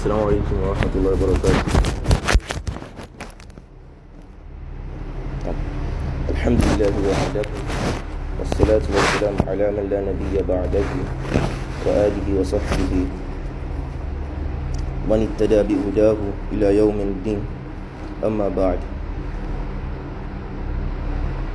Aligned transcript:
السلام 0.00 0.32
عليكم 0.32 0.56
ورحمة 0.64 0.94
الله 0.96 1.12
وبركاته. 1.12 1.64
الحمد 6.32 6.60
لله 6.64 6.94
وحده 7.04 7.44
والصلاة 8.40 8.80
والسلام 8.80 9.36
على 9.44 9.66
من 9.76 9.84
لا 9.92 10.00
نبي 10.00 10.40
بعده 10.40 10.88
وآله 11.84 12.26
وصحبه. 12.32 12.94
من 15.04 15.20
اهتدى 15.28 15.60
بهداه 15.68 16.20
إلى 16.56 16.68
يوم 16.80 16.96
الدين 16.96 17.40
أما 18.24 18.48
بعد. 18.56 18.80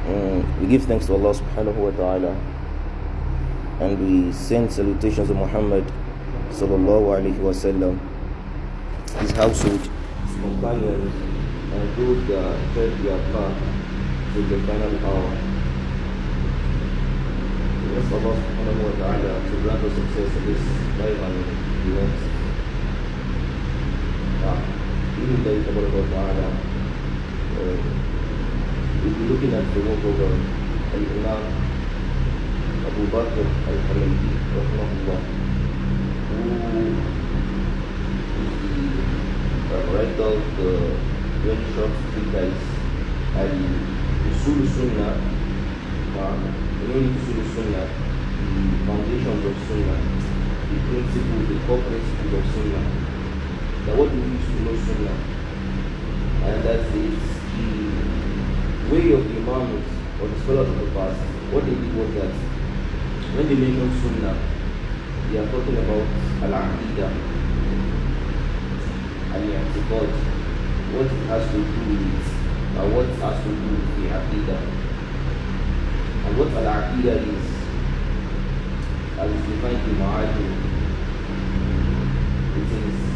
Mm, 0.06 0.46
we 0.62 0.70
give 0.70 0.86
thanks 0.86 1.10
to 1.10 1.18
Allah 1.18 1.34
subhanahu 1.34 1.90
wa 1.90 1.94
ta'ala 1.98 2.38
and 3.82 3.98
we 3.98 4.30
send 4.30 4.70
salutations 4.70 5.34
to 5.34 5.34
Muhammad 5.34 5.82
sallallahu 6.54 7.10
alayhi 7.10 7.42
wa 7.42 7.50
sallam, 7.50 7.98
his 9.20 9.32
household, 9.32 9.82
companions, 10.42 11.14
and 11.74 11.88
those 11.98 12.28
that 12.28 12.74
tread 12.74 12.94
their 13.04 13.20
path 13.32 13.58
to 14.34 14.42
the 14.52 14.58
final 14.68 14.94
hour. 15.08 15.32
We 17.82 17.96
ask 17.96 18.12
Allah 18.12 18.36
subhanahu 18.36 18.84
wa 18.84 18.94
ta'ala 19.00 19.34
to 19.48 19.54
grant 19.64 19.84
us 19.88 19.94
success 19.96 20.32
in 20.36 20.44
this 20.52 20.64
life 21.00 21.20
and. 21.28 21.66
Ah, 24.46 24.62
even 25.18 25.42
Allah 25.42 26.04
ta'ala, 26.12 26.48
uh, 27.56 27.78
we'll 29.02 29.16
be 29.16 29.24
looking 29.32 29.54
at 29.54 29.66
the 29.74 29.82
work 29.82 30.04
of 30.06 30.22
uh, 30.22 30.96
Al-Imam 30.96 31.42
Abu 32.86 33.04
Bakr 33.10 33.46
Al-Humaydi, 33.70 34.32
rahimahullah, 34.54 35.20
who 36.30 37.25
is 39.76 39.86
the 39.86 39.92
uh, 39.92 39.96
writer 39.96 40.24
of 40.24 40.44
the 40.58 40.72
very 41.44 41.66
short 41.76 41.92
treatise 42.12 42.64
Al-Usul 43.36 44.60
Sunnah, 44.68 45.14
the 45.96 46.12
foundations 48.86 49.46
of 49.46 49.56
Sunnah, 49.68 50.00
the 50.70 50.78
principles, 50.88 51.46
the 51.50 51.58
core 51.68 51.84
principles 51.84 52.34
of 52.34 52.44
Sunnah. 52.54 52.86
Now 53.86 53.94
what 54.00 54.10
we 54.12 54.20
use 54.24 54.46
to 54.46 54.58
know 54.64 54.76
Sunnah? 54.80 55.18
And 56.46 56.64
that 56.64 56.80
is 56.80 57.20
the 57.56 57.76
way 58.94 59.12
of 59.12 59.22
the 59.28 59.36
Imams 59.42 59.88
or 60.22 60.28
the 60.28 60.40
scholars 60.40 60.70
of 60.70 60.78
the 60.80 60.88
past, 60.92 61.20
what 61.52 61.66
they 61.66 61.76
did 61.76 61.96
was 61.96 62.14
that 62.16 62.32
when 63.36 63.48
they 63.48 63.56
mention 63.56 63.92
Sunnah, 64.02 64.38
they 65.32 65.38
are 65.38 65.52
talking 65.52 65.76
about 65.76 66.08
Al-Aqidah, 66.44 67.35
Al-I'tiqad, 69.45 70.11
what 70.93 71.07
it 71.07 71.23
has 71.31 71.45
to 71.53 71.59
do 71.59 71.81
with 71.89 72.03
it, 72.09 72.27
or 72.79 72.87
what 72.95 73.07
it 73.07 73.19
has 73.21 73.37
to 73.45 73.51
do 73.51 73.69
with 73.77 73.91
the 73.97 74.05
Aqidah. 74.17 74.61
And 76.27 76.33
what 76.39 76.51
Al-Aqidah 76.61 77.19
is, 77.21 77.47
as 79.21 79.31
is 79.31 79.43
defined 79.47 79.83
in 79.89 79.97
Ma'ajim, 80.01 80.53
it 82.57 82.71
is 82.79 83.11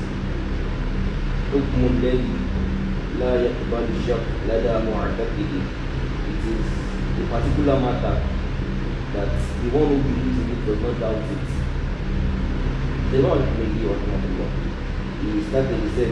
حكم 1.55 1.81
الذي 1.87 2.35
لا 3.21 3.33
يقبل 3.47 3.85
الشك 3.95 4.27
لدى 4.49 4.75
معتقده 4.91 5.53
it 6.31 6.43
is 6.51 6.67
a 7.23 7.25
particular 7.31 7.79
matter 7.79 8.17
that 9.15 9.31
the 9.63 9.69
one 9.71 9.87
who 9.87 9.99
believes 10.03 10.39
in 10.43 10.51
it 10.51 10.67
does 10.67 10.81
not 10.83 10.99
doubt 10.99 11.23
it 11.35 11.47
the 13.13 13.19
Lord 13.23 13.39
may 13.39 13.69
be 13.71 13.87
rahmatullah 13.87 14.51
he 14.51 14.67
started 14.67 14.67
he 14.67 14.68
بيستخدم 15.24 15.80
إزاي؟ 15.88 16.12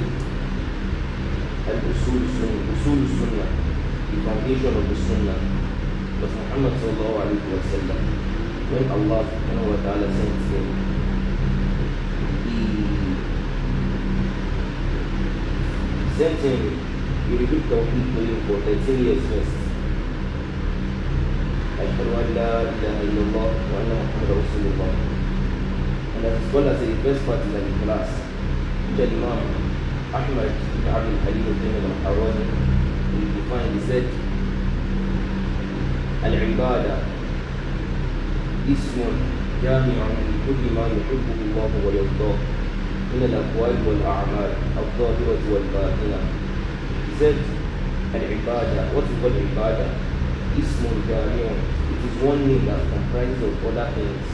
الاصول 1.68 2.20
السنة 2.30 2.60
أصول 2.73 2.98
السنة 3.08 3.45
الفاونديشن 4.14 4.73
أوف 4.78 4.90
السنة 5.00 5.36
بس 6.23 6.34
محمد 6.44 6.72
صلى 6.82 6.92
الله 6.95 7.14
عليه 7.23 7.44
وسلم 7.56 8.00
من 8.72 8.88
الله 8.98 9.22
سبحانه 9.32 9.64
وتعالى 9.72 10.06
سنت 10.17 10.40
سنة. 10.50 10.73
سنت 16.20 16.38
سنة. 16.44 16.72
يريد 17.32 17.52
التوحيد 17.60 18.06
في 18.16 18.20
الكورتين 18.23 18.80
سيريا 18.88 19.16
سنس 19.30 19.52
أشهد 21.84 22.08
أن 22.22 22.28
لا 22.36 22.62
إله 22.62 22.96
إلا 23.08 23.22
الله 23.28 23.50
وأن 23.72 23.90
محمد 24.00 24.30
رسول 24.42 24.64
الله 24.72 24.92
أنا 26.20 26.28
أتصل 26.36 26.67
على 26.67 26.78
سيريا 26.80 26.96
سنس 27.04 27.20
فاتلة 27.28 27.60
الكلاس 27.72 28.10
الإمام 28.95 29.39
أحمد 30.15 30.52
بن 30.75 30.86
عبد 30.95 31.09
الحليم 31.15 31.45
الدين 31.53 31.75
بن 31.83 31.93
حوازن 32.05 32.49
الدفان 33.23 33.71
زد 33.89 34.09
العبادة 36.25 36.95
اسم 38.73 38.98
جامع 39.64 39.99
من 40.17 40.33
كل 40.48 40.61
ما 40.75 40.86
يحبه 40.98 41.37
الله 41.48 41.71
ويرضاه 41.86 42.37
من 43.14 43.21
الأقوال 43.30 43.75
والأعمال 43.87 44.52
الظاهرة 44.81 45.43
والباطنة. 45.52 46.19
زد 47.19 47.43
العبادة 48.15 48.81
وصف 48.95 49.21
العبادة 49.31 49.87
اسم 50.59 50.83
جامع. 51.09 51.49
It 51.93 51.99
is 52.08 52.15
one 52.30 52.42
name 52.48 52.65
that 52.65 52.81
comprises 52.93 53.42
of 53.48 53.65
other 53.67 53.89
things. 53.95 54.27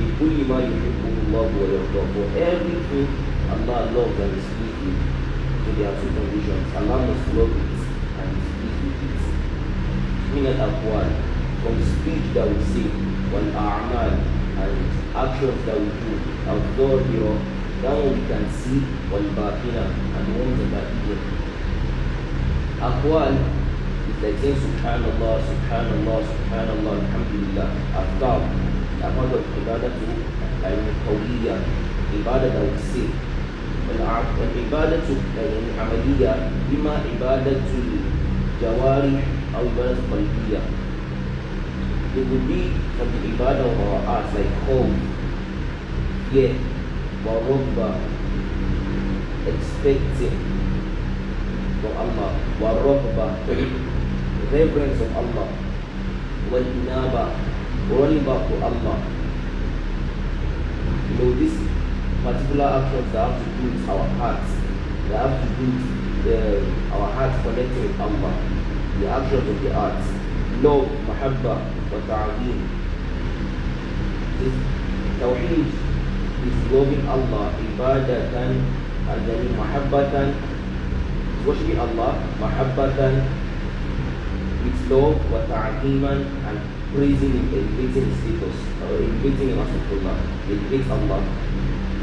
لكل 0.00 0.36
ما 0.48 0.58
يحبه 0.60 1.14
الله 1.26 1.46
ويرضاه. 1.60 2.06
For 2.14 2.26
everything 2.50 3.25
Allah 3.54 3.90
loves 3.94 4.18
and 4.18 4.32
is 4.36 4.46
pleased 4.56 4.80
with 4.82 4.98
mediums 5.66 6.00
and 6.02 6.12
conditions. 6.16 6.66
Allah 6.76 6.96
must 7.06 7.26
love 7.34 7.52
it 7.54 7.80
and 8.20 8.28
is 8.36 8.48
pleased 8.58 8.80
with 8.82 9.06
it. 9.06 9.22
Min 10.34 10.46
al 10.52 10.60
aqwal 10.68 11.08
from 11.62 11.76
speech 11.82 12.26
that 12.34 12.46
we 12.48 12.58
say, 12.72 12.86
when 13.32 13.46
a'mal 13.52 14.12
and 14.62 14.74
actions 15.14 15.60
that 15.66 15.78
we 15.80 15.88
do, 16.02 16.12
outdoor 16.46 17.00
here, 17.10 17.36
that 17.82 17.96
we 18.04 18.20
can 18.28 18.44
see, 18.50 18.80
when 19.10 19.24
batina 19.36 19.84
and 19.90 20.24
the 20.26 20.32
ones 20.38 20.58
that 20.72 20.84
are 20.84 20.90
hidden. 21.06 21.20
Aqwal 22.88 23.34
is 24.10 24.16
like 24.22 24.38
saying 24.42 24.58
subhanallah, 24.64 25.34
subhanallah, 25.48 26.18
subhanallah, 26.30 26.94
alhamdulillah, 27.02 27.68
aftab, 28.00 28.40
a 29.02 29.08
part 29.16 29.32
of 29.32 29.44
ibadah 29.60 29.92
to 29.92 30.06
al-tawliya, 30.64 31.56
ibadah 32.16 32.50
that 32.52 32.64
we 32.72 32.78
say, 32.90 33.06
والعبادة 33.99 35.07
العملية 35.37 36.49
إما 36.75 36.91
عبادة 36.91 37.61
الجوارح 37.81 39.23
أو 39.55 39.59
عبادة 39.59 39.97
قلبية. 40.11 40.61
It 42.13 42.27
would 42.27 42.45
be 42.47 42.67
from 42.97 43.07
the 43.07 43.19
ibadah 43.31 43.71
of 43.71 43.79
our 43.87 43.99
hearts 44.03 44.33
like 44.35 44.51
hope, 44.67 44.91
fear, 46.31 46.51
ورغبة, 47.25 47.89
expecting, 49.47 50.35
from 51.81 51.93
Allah, 51.97 52.35
والرغبة, 52.59 53.27
reverence 54.51 54.99
of 55.01 55.15
Allah, 55.15 55.47
والإنابة, 56.51 57.25
running 57.89 58.23
back 58.25 58.41
to 58.49 58.55
Allah. 58.61 58.97
You 61.09 61.15
know, 61.17 61.31
these 61.39 61.57
particular 62.26 62.66
actions 62.82 63.12
that 63.12 63.30
have 63.30 63.38
to 63.38 63.50
do 63.54 63.70
with 63.70 63.88
our 63.88 64.08
hearts, 64.18 64.50
they 65.06 65.14
have 65.14 65.34
to 65.38 65.48
do 65.54 65.66
with 65.70 66.26
uh, 66.26 66.94
our 66.98 67.08
hearts 67.14 67.38
connecting 67.42 67.82
with 67.86 68.00
Allah, 68.00 68.34
the 68.98 69.06
actions 69.06 69.46
of 69.46 69.62
the 69.62 69.70
heart, 69.72 69.94
love, 70.66 70.90
mahabba, 71.06 71.54
wa 71.86 72.00
ta'aleem. 72.10 72.58
This 74.42 74.56
tawheed 75.22 75.70
is 75.70 76.56
loving 76.74 77.06
Allah, 77.06 77.54
ibadatan, 77.62 78.52
and 79.06 79.20
then 79.28 79.46
mahabbatan, 79.54 80.34
worshiping 81.46 81.78
Allah 81.78 82.18
mahabbatan 82.42 83.22
with 84.66 84.90
love 84.90 85.14
wa 85.30 85.46
ta'ziman 85.46 86.26
and 86.42 86.58
praising 86.90 87.38
him, 87.38 87.46
elevating 87.54 88.10
his 88.10 88.18
status 88.18 88.58
or 88.82 88.98
elevating 88.98 89.54
Allah, 89.54 90.16
elevate 90.50 90.90
Allah. 90.90 91.22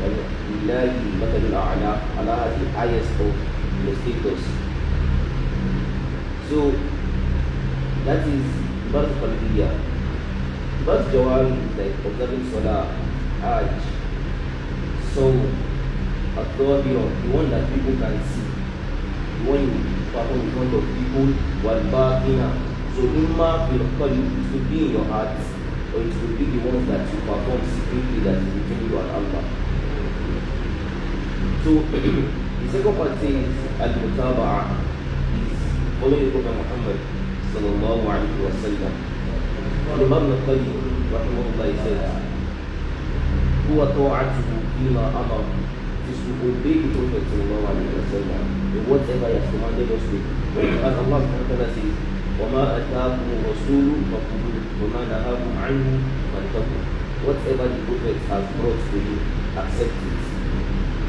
وَلِلَّهِ 0.02 0.90
الْمَثَلُ 0.94 1.42
الْأَعْلَى 1.50 1.90
Allah 2.19 2.36
has 2.46 2.54
the 2.60 2.69
highest 2.70 3.10
of 3.20 3.34
the 3.84 3.92
status. 4.02 4.42
So 6.48 6.70
that 8.06 8.22
is 8.26 8.46
birth 8.92 9.12
qalbiyya. 9.20 9.69
Birth 10.86 11.06
jawari 11.12 11.52
is 11.52 11.76
like 11.76 11.96
observing 12.06 12.44
salah, 12.50 12.86
hajj, 13.42 13.82
so 15.14 15.25
authority 16.38 16.92
the 16.94 17.28
one 17.34 17.50
that 17.50 17.66
people 17.75 17.94
can 17.98 18.14
see 18.30 18.46
when 19.50 19.62
you 19.66 19.80
perform 20.12 20.40
in 20.40 20.50
front 20.54 20.75
of 20.78 20.84
people 20.94 21.28
والباطنة 21.64 22.48
so 22.94 23.02
imma 23.02 23.66
fil 23.69 23.84
qalb 23.98 24.14
it 24.14 24.44
could 24.52 24.66
be 24.70 24.78
in 24.86 24.90
your 24.96 25.04
heart 25.10 25.34
or 25.94 26.00
it 26.06 26.12
could 26.20 26.34
be 26.38 26.44
the 26.54 26.60
ones 26.69 26.86
that 26.90 27.02
you 27.12 27.19
perform 27.28 27.60
secretly 27.75 28.20
that 28.26 28.36
is 28.42 28.48
between 28.58 28.90
you 28.90 28.98
and 28.98 29.10
Allah 29.19 29.42
So 31.63 31.71
the 31.80 32.68
second 32.75 32.95
part 33.00 33.15
al-mutaba'a 33.24 34.68
is 35.39 35.60
following 36.04 36.25
the 36.27 36.31
Prophet 36.36 36.56
Muhammad 36.60 37.00
sallallahu 37.56 38.04
alayhi 38.04 38.44
wa 38.44 38.51
sallam. 38.60 38.94
Imam 39.95 40.24
al-Qayyim 40.27 41.07
rahimahullah 41.07 41.71
says, 41.88 42.04
هو 43.71 43.80
طاعته 43.95 44.50
فيما 44.75 45.04
أمر 45.15 45.44
is 46.12 46.19
to 46.27 46.31
obey 46.51 46.83
the 46.83 46.89
Prophet 47.00 47.24
sallallahu 47.31 47.63
alayhi 47.71 47.95
wa 47.95 48.06
sallam 48.12 48.44
in 48.75 48.83
whatever 48.92 49.27
he 49.31 49.39
has 49.39 49.48
commanded 49.48 49.88
us 49.95 50.04
to. 50.12 50.19
As 50.83 50.95
Allah 51.00 51.19
subhanahu 51.24 51.48
wa 51.48 51.48
ta'ala 51.48 51.68
says, 51.71 51.95
وَمَا 52.44 52.63
أَتَاكُمُ 52.75 53.27
الرَّسُولُ 53.39 53.88
فَخُذُوهُ 54.12 54.56
وَمَا 54.83 55.01
نَهَاكُمْ 55.07 55.51
عَنْهُ 55.63 55.88
فَانْتَهُوا 56.36 56.81
Whatever 57.24 57.65
the 57.71 57.80
Prophet 57.88 58.18
has 58.27 58.44
brought 58.60 58.81
to 58.92 58.98
you, 59.00 59.15
accept 59.56 59.95
it. 60.12 60.32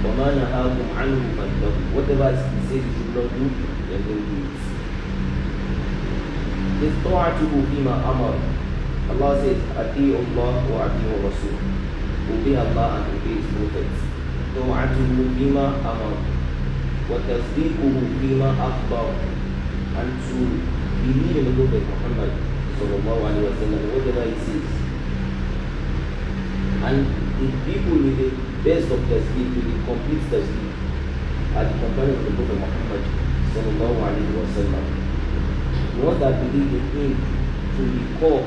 وما 0.05 0.29
نهاكم 0.41 0.89
عنه 0.99 1.21
فانتهوا. 1.37 1.85
وات 1.95 2.09
ابوت 2.21 2.39
سيد 2.69 2.85
الجمله 2.85 3.25
دي 3.35 3.47
إذ 6.85 6.93
فيما 7.71 7.95
أمر. 8.13 8.35
الله 9.13 9.31
says 9.43 9.61
أطيعوا 9.83 10.25
الله 10.29 10.55
وأطيعوا 10.73 11.19
الرسول 11.21 11.57
وبي 12.31 12.55
الله 12.65 12.89
أن 12.97 13.05
أطيع 13.15 13.37
سلوكك 13.49 13.93
طاعته 14.57 15.11
فيما 15.39 15.67
أمر. 15.93 16.15
وتصديقه 17.11 17.95
فيما 18.21 18.51
أخبر. 18.69 19.07
أن 20.01 20.09
to 20.27 20.39
believe 21.05 21.37
in 21.37 21.45
the 21.45 21.55
book 21.55 21.71
of 21.71 21.85
Muhammad 21.87 22.33
صلى 22.81 22.95
الله 22.99 23.19
عليه 23.29 23.43
وسلم 23.47 23.81
what 23.95 24.03
the 24.05 24.13
Bible 24.13 24.41
says. 24.43 24.69
And 26.83 27.07
if 27.45 27.53
people 27.69 27.97
with 28.05 28.21
it 28.27 28.35
best 28.65 28.89
of 28.91 29.01
tasdeeq 29.13 29.49
with 29.57 29.67
the 29.71 29.77
complete 29.89 30.23
tasdeeq 30.33 30.73
are 31.57 31.65
the 31.69 31.77
companions 31.85 32.25
of 32.27 32.33
the 32.33 32.45
Prophet 32.45 32.59
Muhammad 32.65 33.03
sallallahu 33.55 33.99
alaihi 34.09 34.33
wasallam 34.41 35.05
the 35.95 36.01
ones 36.07 36.19
that 36.21 36.35
believe 36.43 36.73
in 36.75 36.85
him 36.97 37.13
to 37.77 37.83
be 37.87 38.03
called 38.19 38.43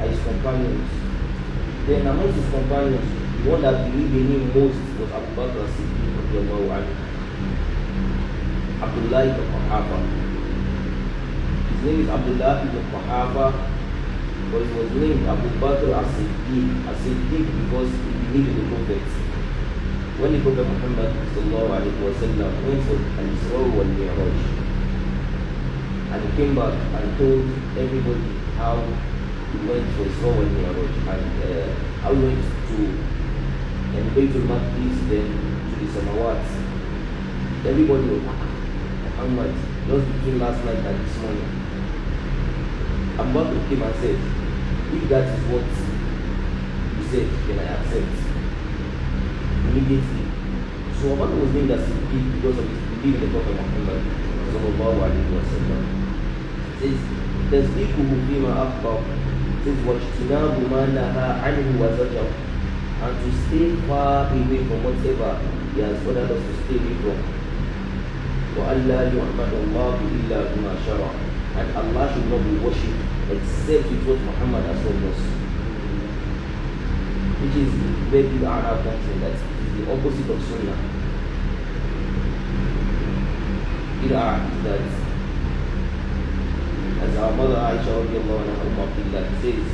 are 0.00 0.08
his 0.08 0.20
companions. 0.24 0.88
Then 1.86 2.06
amongst 2.06 2.36
his 2.40 2.48
companions 2.50 3.04
the 3.44 3.50
one 3.50 3.62
that 3.62 3.84
believed 3.90 4.14
in 4.16 4.26
him 4.32 4.44
most 4.56 4.80
was 5.00 5.10
Abu 5.12 5.30
Bakr 5.36 5.60
as-Siddiq 5.64 6.08
radiallahu 6.16 6.72
anhu. 6.72 6.94
Abdullah 8.86 9.22
ibn 9.28 9.44
Quhafa 9.52 9.98
his 11.68 11.80
name 11.84 12.00
is 12.04 12.08
Abdullah 12.08 12.52
ibn 12.64 12.80
Quhafa 12.92 13.46
but 14.52 14.62
he 14.64 14.72
was 14.78 14.90
named 14.96 15.26
Abu 15.34 15.48
Bakr 15.60 15.90
as-Siddiq 16.00 16.88
as-Siddiq 16.92 17.44
because 17.60 17.90
he 17.92 18.10
believed 18.24 18.48
in 18.48 18.56
the 18.56 18.64
prophets 18.72 19.25
when 20.18 20.32
the 20.32 20.40
Prophet 20.40 20.64
Muhammad 20.64 21.12
wasallam 22.00 22.52
went 22.64 22.82
for 22.88 22.96
al-Isra 23.20 23.60
wal 23.76 23.84
Mi'raj. 23.84 24.38
And 26.08 26.24
he 26.24 26.30
came 26.36 26.54
back 26.56 26.72
and 26.72 27.18
told 27.18 27.44
everybody 27.76 28.32
how 28.56 28.80
he 29.52 29.58
went 29.68 29.84
for 29.92 30.08
Isra 30.08 30.30
wal 30.32 30.48
Mi'raj. 30.56 30.92
And 31.12 31.32
uh, 31.44 31.68
how 32.00 32.14
he 32.14 32.22
went 32.24 32.40
to 32.40 32.76
and 33.96 34.10
Baytul 34.16 34.44
Maqdis 34.48 34.96
then 35.08 35.28
to 35.68 35.84
the 35.84 35.86
Samawat 35.92 36.40
everybody 37.66 38.08
was 38.08 38.22
Muhammad 38.22 39.52
just 39.88 40.06
between 40.12 40.38
last 40.40 40.64
night 40.64 40.80
and 40.80 40.96
this 41.04 41.16
morning. 41.20 41.50
Abu 43.20 43.32
Bakr 43.36 43.68
came 43.68 43.82
and 43.82 43.94
said 44.00 44.18
if 44.96 45.08
that 45.08 45.28
is 45.28 45.44
what 45.52 45.68
you 46.96 47.04
said 47.10 47.28
then 47.48 47.58
I 47.60 47.72
accept 47.76 48.25
immediately 49.75 50.25
so 51.01 51.13
Abu 51.13 51.21
Bakr 51.23 51.37
was 51.41 51.51
named 51.57 51.71
as 51.71 51.81
Siddiq 51.89 52.25
because 52.37 52.57
of 52.61 52.65
his 52.69 52.81
belief 52.93 53.15
in 53.17 53.21
the 53.25 53.29
Prophet 53.33 53.55
Muhammad 53.57 54.01
sallallahu 54.53 54.97
alayhi 55.07 55.31
wa 55.33 55.43
sallam 55.53 55.81
says 56.79 56.99
تصديقه 57.51 58.09
فيما 58.27 58.51
أخبر 58.63 58.97
says 59.65 59.77
واجتناب 59.87 60.53
ما 60.71 60.81
نهى 60.95 61.27
عنه 61.43 61.67
وزجر 61.81 62.27
and 63.03 63.15
to 63.23 63.29
stay 63.43 63.67
far 63.89 64.29
away 64.29 64.61
from 64.69 64.79
whatever 64.85 65.31
he 65.73 65.81
has 65.81 65.97
ordered 66.07 66.31
us 66.31 66.41
to 66.47 66.53
stay 66.63 66.77
away 66.79 66.95
from 67.03 67.17
وألا 68.57 68.99
يعبد 69.15 69.51
الله 69.63 69.95
إلا 70.15 70.37
بما 70.51 70.73
شرع 70.85 71.11
and 71.59 71.67
Allah 71.75 72.07
should 72.13 72.27
not 72.31 72.39
be 72.47 72.55
worshipped 72.63 73.03
except 73.35 73.89
with 73.91 74.03
what 74.07 74.19
Muhammad 74.29 74.63
has 74.71 74.79
told 74.85 75.03
us 75.11 75.19
which 77.41 77.55
is 77.63 77.71
where 78.11 78.23
people 78.23 78.47
are 78.47 78.61
now 78.63 78.75
comes 78.85 79.05
that 79.19 79.33
is 79.35 79.54
the 79.76 79.92
opposite 79.92 80.30
of 80.30 80.40
Sunnah. 80.42 80.78
Bid'ah 84.00 84.40
is 84.48 84.64
that, 84.64 84.80
as 87.04 87.16
our 87.18 87.32
mother 87.32 87.56
Aisha 87.56 87.92
Allah 87.92 88.08
says, 89.42 89.66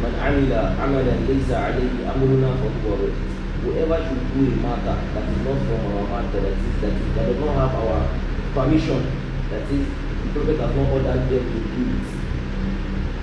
Man 0.00 0.14
amila 0.14 0.78
amalan 0.78 1.26
laysa 1.26 1.74
alayhi 1.74 2.06
amruna 2.06 2.54
fahuwa 2.62 2.96
rajul. 3.02 3.28
Whoever 3.64 3.98
should 4.06 4.22
do 4.32 4.46
a 4.46 4.56
matter 4.62 4.94
that 5.14 5.26
is 5.28 5.38
not 5.42 5.58
from 5.66 5.82
our 5.90 6.22
matter, 6.22 6.40
that 6.40 6.52
is 6.54 6.80
that, 6.80 6.92
is, 6.94 7.14
that 7.16 7.26
does 7.26 7.40
not 7.42 7.54
have 7.58 7.74
our 7.74 8.08
permission, 8.54 9.02
that 9.50 9.62
is 9.66 9.86
the 10.22 10.28
prophet 10.32 10.58
has 10.60 10.76
not 10.76 10.88
ordered 10.92 11.28
them 11.28 11.44
to 11.52 11.58
do 11.74 11.82
it. 11.98 12.06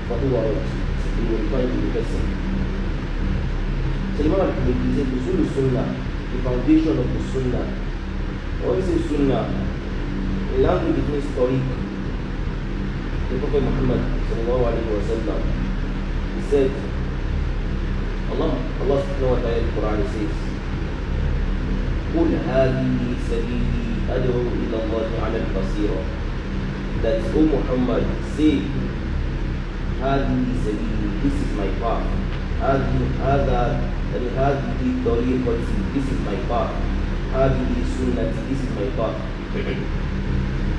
Fahuwa 0.10 0.42
rajul. 0.44 0.84
He 1.16 1.22
will 1.32 1.50
find 1.50 1.72
the 1.72 2.00
person. 2.00 2.45
so 4.17 4.25
Imam 4.25 4.41
al-Tirmidhi 4.41 4.95
says 4.97 5.09
Usul 5.19 5.47
Sunnah 5.55 5.87
the 6.33 6.39
foundation 6.47 6.95
of 6.99 7.07
the 7.15 7.21
Sunnah 7.33 7.65
what 8.63 8.79
is 8.79 8.89
Sunnah 9.09 9.45
in 10.55 10.63
language 10.63 10.99
it 10.99 11.09
means 11.09 11.29
Tariq 11.37 11.67
the 13.31 13.35
Prophet 13.39 13.63
Muhammad 13.63 14.03
sallallahu 14.29 14.65
alayhi 14.71 14.91
wa 14.91 15.03
sallam 15.11 15.41
he 16.35 16.41
said 16.51 16.71
Allah 18.35 18.51
Allah 18.83 18.99
subhanahu 19.07 19.35
wa 19.35 19.41
ta'ala 19.43 19.59
in 19.59 19.67
the 19.67 19.73
Quran 19.79 20.01
says 20.15 20.35
قل 22.11 22.27
هذه 22.27 22.99
سبيلي 23.31 23.87
أدعو 24.11 24.43
إلى 24.43 24.77
الله 24.83 25.09
على 25.23 25.37
البصيرة 25.47 26.03
that 27.07 27.23
O 27.39 27.41
Muhammad 27.47 28.03
say 28.35 28.67
هذه 30.03 30.43
سبيلي 30.67 31.07
this 31.23 31.37
is 31.39 31.51
my 31.55 31.71
path 31.79 32.03
هذه 32.59 32.99
هذا 33.23 33.61
هذه 34.39 34.81
طريقتي 35.07 35.75
this 35.95 36.07
is 36.13 36.19
my 36.29 36.39
path 36.51 36.73
هذه 37.35 37.71
سنتي 37.97 38.41
this 38.51 38.61
is 38.67 38.71
my 38.79 38.89
path 38.99 39.19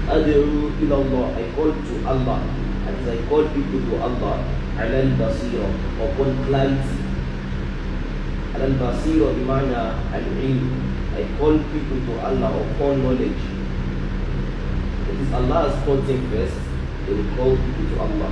أدعو 0.09 0.69
إلى 0.81 0.95
الله 0.95 1.25
I 1.39 1.43
call 1.55 1.71
to 1.71 1.93
Allah 2.07 2.39
as 2.89 3.07
I 3.07 3.17
call 3.29 3.43
people 3.55 3.79
to 3.89 3.95
Allah 4.03 4.35
على 4.79 4.97
البصيرة 5.03 5.69
upon 6.03 6.29
clarity 6.47 6.97
على 8.55 8.65
البصيرة 8.67 9.27
بمعنى 9.39 9.81
العلم 10.15 10.69
I 11.15 11.23
call 11.39 11.55
people 11.71 11.99
to 12.07 12.13
Allah 12.27 12.51
upon 12.51 13.03
knowledge 13.03 13.43
it 15.11 15.17
is 15.23 15.31
Allah 15.33 15.67
has 15.69 15.75
called 15.85 16.03
them 16.07 16.21
first 16.31 16.59
they 17.07 17.13
will 17.13 17.31
call 17.37 17.51
people 17.55 17.85
to 17.91 17.95
Allah 18.07 18.31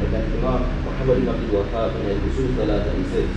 like 0.00 0.12
an 0.16 0.24
Imam 0.36 0.60
Muhammad 0.84 1.16
ibn 1.20 1.28
Abdul 1.28 1.60
Wahab 1.60 1.92
in 2.00 2.06
Al-Usul 2.12 2.48
Thalatha 2.56 2.92
he 2.96 3.04
says 3.12 3.30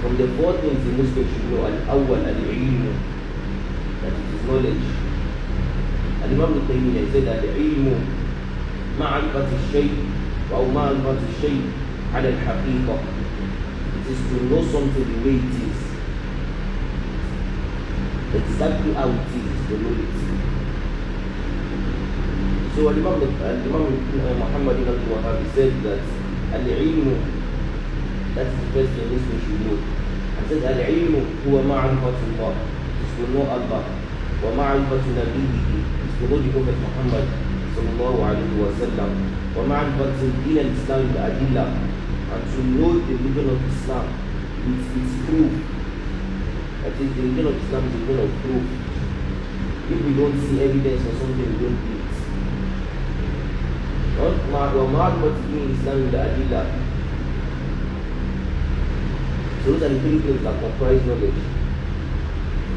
from 0.00 0.16
the 0.16 0.26
four 0.36 0.52
things 0.60 0.80
the 0.84 0.92
Muslim 0.96 1.26
should 1.28 1.44
know, 1.52 1.66
al-awwal 1.68 2.24
al-ilm, 2.24 2.84
that 4.00 4.12
it 4.16 4.28
is 4.34 4.42
knowledge. 4.48 4.86
Al-Imam 6.24 6.52
al-Taymiyyah 6.56 7.12
said 7.12 7.28
al-ilm 7.28 8.00
ma'rifat 8.96 9.52
al-shay 9.56 9.88
wa 10.48 10.64
ma'rifat 10.76 11.20
al-shay 11.20 11.56
ala 12.16 12.28
al-haqiqa. 12.32 12.96
It 14.00 14.06
is 14.14 14.20
to 14.30 14.36
know 14.48 14.62
something 14.72 15.04
the 15.04 15.18
way 15.20 15.36
it 15.36 15.54
is. 15.68 15.78
Exactly 18.40 18.92
how 18.94 19.08
it 19.10 19.28
is, 19.36 19.68
the 19.68 19.76
way 19.84 19.94
it 20.00 20.14
is. 20.16 20.28
So 22.74 22.88
Al-Imam, 22.88 23.20
al-imam 23.20 23.84
Muhammad 24.38 24.76
ibn 24.80 24.94
Abdul 24.96 25.44
said 25.54 25.82
that 25.82 26.00
al-ilm 26.56 27.39
that's 28.34 28.54
the 28.54 28.66
first 28.70 28.90
thing 28.94 29.10
Muslims 29.10 29.42
should 29.42 29.60
know. 29.66 29.78
I 30.38 30.46
said, 30.46 30.62
Al-ilmu 30.62 31.20
huwa 31.44 31.60
ma'rifatu 31.66 32.24
Allah. 32.38 32.54
It's 33.02 33.12
to 33.18 33.26
know 33.34 33.42
Allah. 33.50 33.82
Wa 34.42 34.50
ma'rifatu 34.54 35.10
nabihi. 35.18 35.82
It's 36.06 36.14
to 36.22 36.24
know 36.30 36.38
the 36.38 36.50
Prophet 36.54 36.78
Muhammad 36.78 37.26
sallallahu 37.74 38.22
alayhi 38.22 38.54
wa 38.54 38.70
sallam. 38.78 39.10
Wa 39.58 39.62
ma'rifatu 39.66 40.30
din 40.46 40.58
al-Islam 40.62 41.02
bi-adillah. 41.10 41.68
And 42.30 42.42
to 42.54 42.60
know 42.78 42.92
the 43.02 43.14
religion 43.18 43.50
of 43.50 43.58
Islam. 43.66 44.06
It's, 44.62 44.88
it's 44.94 45.14
proof. 45.26 45.52
That 46.86 46.94
is, 47.02 47.10
the 47.10 47.22
religion 47.26 47.46
of 47.50 47.56
Islam 47.66 47.82
is 47.82 47.92
the 47.92 47.98
religion 48.06 48.30
of 48.30 48.32
proof. 48.46 48.64
If 49.90 49.98
we 50.06 50.12
don't 50.14 50.38
see 50.38 50.62
evidence 50.62 51.02
or 51.02 51.14
something, 51.18 51.50
we 51.50 51.58
don't 51.66 51.78
believe. 51.82 52.06
it. 52.06 52.18
Wa 54.22 54.86
ma'rifatu 54.86 55.42
din 55.50 55.66
al-Islam 55.66 55.98
bi-adillah 56.14 56.89
those 59.64 59.82
are 59.82 59.88
the 59.90 60.00
three 60.00 60.18
things 60.20 60.42
that 60.42 60.58
comprise 60.60 61.04
knowledge. 61.04 61.34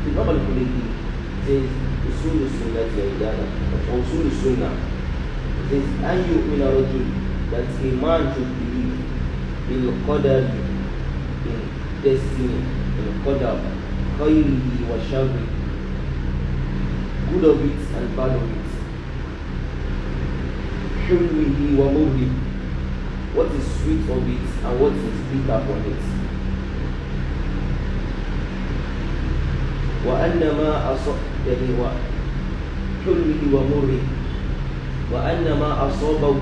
The 0.03 0.11
normal 0.11 0.35
community 0.35 0.83
says 1.45 1.63
usul 2.11 2.43
sunnah 2.51 2.83
al-ibada 2.83 3.45
or 3.71 3.99
usul 4.03 4.27
sunnah. 4.41 4.73
It 5.63 5.69
says 5.69 5.85
that 7.51 7.63
a 7.63 7.91
man 8.03 8.21
should 8.35 8.51
believe 8.59 8.99
in 9.71 9.81
qadar 10.05 10.43
in 11.47 11.59
destiny 12.03 12.59
khayrihi 14.17 14.87
wa 14.89 14.97
sharri 15.09 15.45
good 17.31 17.45
of 17.45 17.59
it 17.65 17.81
and 17.97 18.07
bad 18.17 18.31
of 18.35 18.43
it. 18.43 18.69
Wa 21.79 21.87
murri 21.95 22.27
what 23.35 23.47
is 23.51 23.65
sweet 23.81 24.03
of 24.09 24.27
it 24.29 24.49
and 24.65 24.79
what 24.79 24.91
is 24.93 25.17
bitter 25.31 25.59
from 25.65 25.81
it 25.91 26.12
وأن 30.07 30.39
ما 30.39 30.93
أصاب 30.93 31.15
يعني 31.47 31.67
حلمه 33.05 33.41
ومره 33.53 34.03
وأن 35.13 35.45
أصابه 35.87 36.35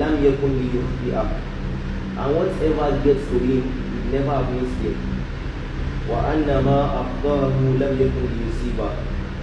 لم 0.00 0.14
يكن 0.22 0.50
ليخطئه 0.60 1.24
and 2.12 2.36
whatever 2.36 2.88
gets 3.04 3.24
to 3.32 3.38
him 3.40 3.64
never 4.12 4.30
have 4.30 4.50
mistake 4.52 5.00
وأن 6.10 6.44
أخطأه 7.02 7.56
لم 7.80 7.92
يكن 8.00 8.24
ليصيبه 8.38 8.90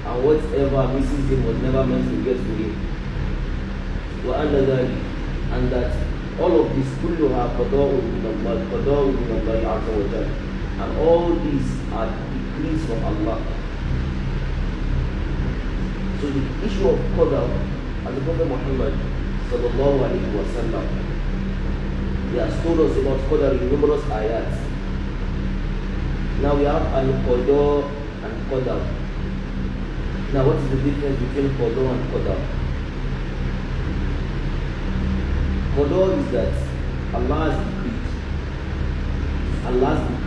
and 0.05 0.23
whatever 0.25 0.87
misses 0.93 1.29
him 1.29 1.45
was 1.47 1.57
never 1.63 1.83
meant 1.85 2.05
to 2.09 2.17
get 2.23 2.37
to 2.37 2.53
him 2.61 2.73
وأن 4.27 4.53
ذلك 4.53 4.99
and 5.53 5.71
that 5.71 5.91
all 6.39 6.61
of 6.61 6.67
this 6.75 6.89
كلها 7.03 7.43
قضاء 7.59 7.91
من 7.91 8.23
الله 8.33 8.57
قضاء 8.73 9.05
من 9.05 9.29
الله 9.41 9.59
عز 9.71 9.87
وجل 9.97 10.27
and 10.79 10.91
all 11.07 11.33
these 11.43 11.71
are 11.95 12.07
decrees 12.59 12.85
from 12.85 13.03
Allah. 13.05 13.39
So 16.19 16.27
the 16.29 16.43
issue 16.67 16.89
of 16.89 16.99
qadar 17.15 17.47
as 18.05 18.15
the 18.15 18.21
Prophet 18.21 18.47
Muhammad 18.47 18.93
sallallahu 19.49 20.03
alaihi 20.03 20.31
wasallam 20.35 20.85
he 22.31 22.37
has 22.37 22.53
told 22.63 22.79
us 22.81 22.97
about 22.97 23.19
qadar 23.31 23.51
in 23.59 23.69
numerous 23.71 24.03
ayats. 24.19 24.59
Now 26.41 26.55
we 26.55 26.63
have 26.65 26.83
al-qadar 27.01 27.87
and 28.23 28.35
qadar. 28.51 28.81
Now 30.33 30.45
what 30.45 30.57
is 30.57 30.69
the 30.69 30.77
difference 30.83 31.19
between 31.19 31.49
qadar 31.61 31.87
and 31.95 32.03
qadar? 32.11 32.39
Qadar 35.75 36.07
is 36.19 36.31
that 36.31 36.53
Allah 37.15 37.39
has 37.49 37.57
decreed. 37.65 37.99
Allah's 39.69 40.01
decree 40.09 40.18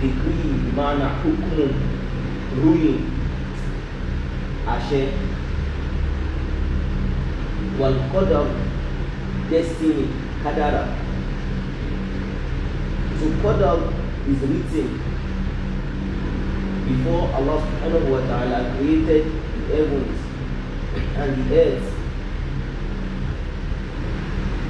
decree 0.00 0.52
bimana 0.64 1.06
hukumu 1.22 1.66
ruling 2.62 3.00
àṣẹ 4.66 5.02
qadar 8.12 8.46
destiny 9.50 10.06
kadara. 10.44 10.84
So 13.18 13.26
qadar 13.42 13.78
is 14.28 14.40
written 14.48 14.88
before 16.88 17.30
Allah 17.36 17.58
subhanahu 17.64 18.08
wa 18.12 18.20
ta'ala 18.28 18.58
created 18.76 19.24
the 19.30 19.62
heavens 19.74 20.18
and 21.16 21.30
the 21.38 21.46
earth. 21.56 21.86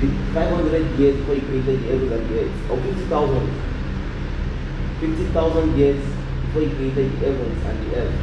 The 0.01 0.09
500 0.33 0.99
years 0.99 1.17
before 1.19 1.35
he 1.35 1.41
created 1.41 1.83
the 1.83 1.89
heavens 1.89 2.13
and 2.13 2.25
the 2.31 2.35
earth. 2.41 2.71
Or 2.71 2.77
50,000 2.77 3.70
50,000 5.00 5.78
years 5.78 6.02
before 6.46 6.62
he 6.62 6.70
created 6.76 7.12
the 7.12 7.18
heavens 7.26 7.60
and 7.66 7.78
the 7.84 7.90
earth 8.00 8.16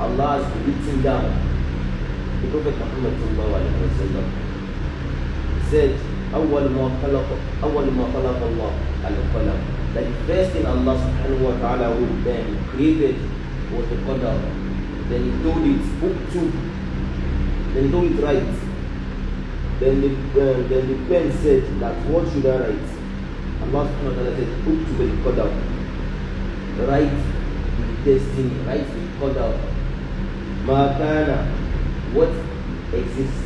Allah 0.00 0.42
has 0.42 0.46
written 0.66 1.02
down 1.02 1.28
the 2.42 2.48
Prophet 2.50 2.74
Muhammad 2.82 3.14
sallallahu 3.20 3.54
alaihi 3.58 3.78
wasallam 3.84 4.26
said 5.70 5.94
أول 6.34 6.66
ما 6.74 6.90
خلق 7.02 7.28
أول 7.62 7.86
ما 7.94 8.04
خلق 8.14 8.40
الله 8.42 8.72
القلم 9.06 9.58
that 9.94 10.02
the 10.02 10.18
first 10.26 10.50
thing 10.50 10.66
Allah 10.66 10.98
subhanahu 10.98 11.46
wa 11.46 11.54
ta'ala 11.62 11.94
will 11.94 12.16
then 12.26 12.58
created 12.74 13.14
was 13.70 13.86
the 13.86 13.98
qadar 14.02 14.34
then 15.08 15.22
he 15.22 15.32
told 15.46 15.62
it 15.62 15.84
book 16.02 16.16
two 16.34 16.50
then 17.74 17.86
he 17.86 17.90
told 17.94 18.10
it 18.10 18.18
right 18.18 18.50
then 19.78 19.94
the, 20.02 20.10
uh, 20.42 20.58
then 20.66 20.82
the 20.90 20.98
pen 21.06 21.30
said 21.38 21.62
that 21.78 21.94
what 22.10 22.26
should 22.32 22.46
I 22.50 22.56
write 22.66 22.88
Allah 23.70 23.86
subhanahu 23.86 24.10
wa 24.10 24.16
ta'ala 24.18 24.32
said 24.34 24.50
book 24.66 24.80
two 24.90 25.67
right 26.87 27.11
destiny, 28.03 28.55
right 28.65 28.85
with 29.21 29.37
out. 29.37 29.55
Makana, 30.65 31.45
what 32.13 32.29
exists. 32.93 33.45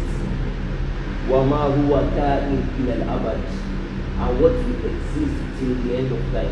Wama 1.30 1.72
huwa 1.72 2.02
ta'in 2.16 2.60
in 2.80 3.02
al 3.02 3.18
abad, 3.18 3.40
and 4.20 4.42
what 4.42 4.52
will 4.52 4.86
exist 4.86 5.36
till 5.58 5.74
the 5.84 5.96
end 5.96 6.12
of 6.12 6.20
time. 6.34 6.52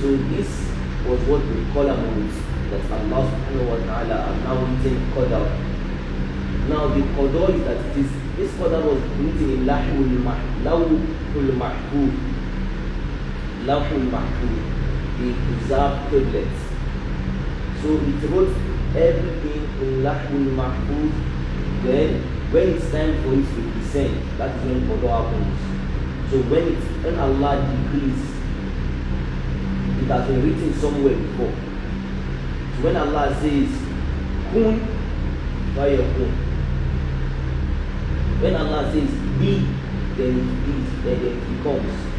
So 0.00 0.16
this 0.28 0.50
was 1.08 1.20
what 1.24 1.40
we 1.46 1.64
call 1.72 1.88
a 1.88 1.96
rules 1.96 2.36
that 2.70 2.84
Allah 2.92 3.24
subhanahu 3.32 3.70
wa 3.72 3.80
ta'ala 3.88 4.16
announcing 4.28 5.00
qadar. 5.16 5.48
Now 6.68 6.88
the 6.92 7.00
qadar 7.16 7.48
is 7.56 7.64
that 7.64 7.80
this, 7.94 8.10
this 8.36 8.52
qadar 8.60 8.84
was 8.84 9.00
written 9.16 9.50
in 9.50 9.66
lahul 9.66 11.00
mahfuz 11.56 12.29
lahul 13.66 14.04
mahfuz 14.16 14.58
the 15.20 15.28
preserved 15.44 16.00
tablets 16.10 16.70
so 17.82 17.88
it 17.96 18.30
wrote 18.30 18.54
everything 18.94 19.62
in 19.80 20.02
Lahul 20.04 20.44
Mahfuz. 20.52 21.12
Then, 21.82 22.20
when 22.52 22.68
it's 22.76 22.90
time 22.92 23.16
for 23.22 23.32
it 23.32 23.46
to 23.54 23.80
descend, 23.80 24.20
that 24.36 24.54
is 24.56 24.64
when 24.64 24.82
Qadar 24.84 25.24
happens. 25.24 25.60
So 26.30 26.38
when 26.52 26.68
it, 26.68 26.82
when 27.04 27.18
Allah 27.18 27.56
decrees, 27.56 28.20
it 30.02 30.08
has 30.12 30.26
been 30.28 30.42
written 30.44 30.74
somewhere 30.74 31.16
before. 31.16 31.54
So 32.76 32.84
when 32.84 32.96
Allah 32.96 33.34
says, 33.40 33.70
Kun, 34.52 34.76
fayakun. 35.74 36.32
When 38.42 38.56
Allah 38.56 38.92
says, 38.92 39.10
be, 39.40 39.64
then 40.16 40.36
it 40.36 40.68
is, 40.68 41.04
then 41.04 41.18
it 41.32 41.40
becomes. 41.48 42.09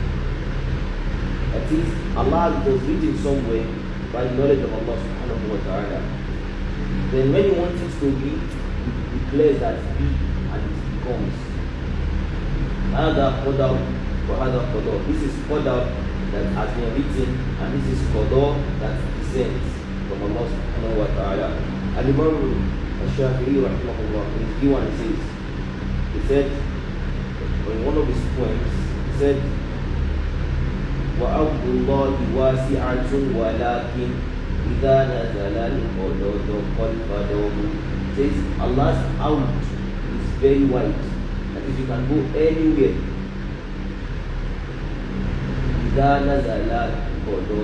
That 1.52 1.70
is, 1.72 1.88
Allah 2.16 2.62
was 2.66 2.80
written 2.82 3.16
somewhere 3.18 3.66
by 4.12 4.24
the 4.24 4.34
knowledge 4.36 4.60
of 4.60 4.72
Allah 4.72 4.96
subhanahu 5.00 5.44
wa 5.52 5.60
ta'ala. 5.64 5.98
Then 7.12 7.32
when 7.32 7.44
he 7.44 7.52
wants 7.56 7.80
it 7.80 7.92
to 8.00 8.08
be, 8.20 8.32
he 8.36 9.18
declares 9.18 9.60
that 9.60 9.76
be 9.98 10.08
and 10.52 10.60
it 10.60 10.76
becomes. 11.00 11.34
هذا 12.96 13.26
قدر 13.44 13.72
وهذا 14.28 14.60
قدر. 14.72 14.94
This 15.08 15.22
is 15.28 15.34
qadar 15.48 15.84
that 16.32 16.46
has 16.56 16.70
been 16.76 16.90
written 16.96 17.28
and 17.60 17.68
this 17.82 17.98
is 17.98 18.00
qadar 18.14 18.56
that 18.80 18.96
descends 19.20 19.64
from 20.08 20.22
Allah 20.28 20.44
subhanahu 20.48 20.96
wa 21.00 21.08
ta'ala. 21.16 21.48
Al-Imam 21.96 22.36
al-Shafi'i 23.04 23.60
rahimahullah 23.64 24.24
in 24.36 24.40
his 24.44 24.54
Diwan 24.60 24.86
says, 24.96 25.20
he 26.14 26.20
said, 26.28 26.46
in 27.66 27.84
one 27.84 27.96
of 27.98 28.06
his 28.06 28.20
poems, 28.36 28.72
he 29.12 29.18
said, 29.18 29.36
وأرض 31.20 31.62
الله 31.66 32.12
واسعة 32.36 33.10
ولكن 33.38 34.08
إذا 34.70 34.96
نزل 35.14 35.56
القدر 35.56 36.32
قلب 36.78 37.10
says 38.16 38.36
Allah's 38.60 38.96
out 39.20 39.44
is 39.62 40.28
very 40.40 40.64
wide 40.64 40.94
that 41.52 41.62
is 41.68 41.78
you 41.78 41.86
can 41.86 42.02
go 42.08 42.18
anywhere 42.38 42.96
إذا 45.92 46.10
نزل 46.28 46.70
القدر 46.70 47.60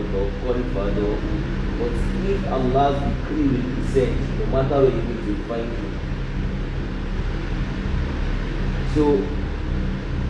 قلب 0.47 0.77
but 1.79 1.93
if 2.31 2.53
Allah's 2.53 2.97
decree 3.03 3.49
will 3.49 3.83
descend 3.83 4.15
no 4.39 4.47
matter 4.55 4.77
where 4.83 4.91
you 4.91 5.03
go 5.03 5.15
to 5.27 5.35
find 5.49 5.69
you 5.73 5.89
so 8.95 9.05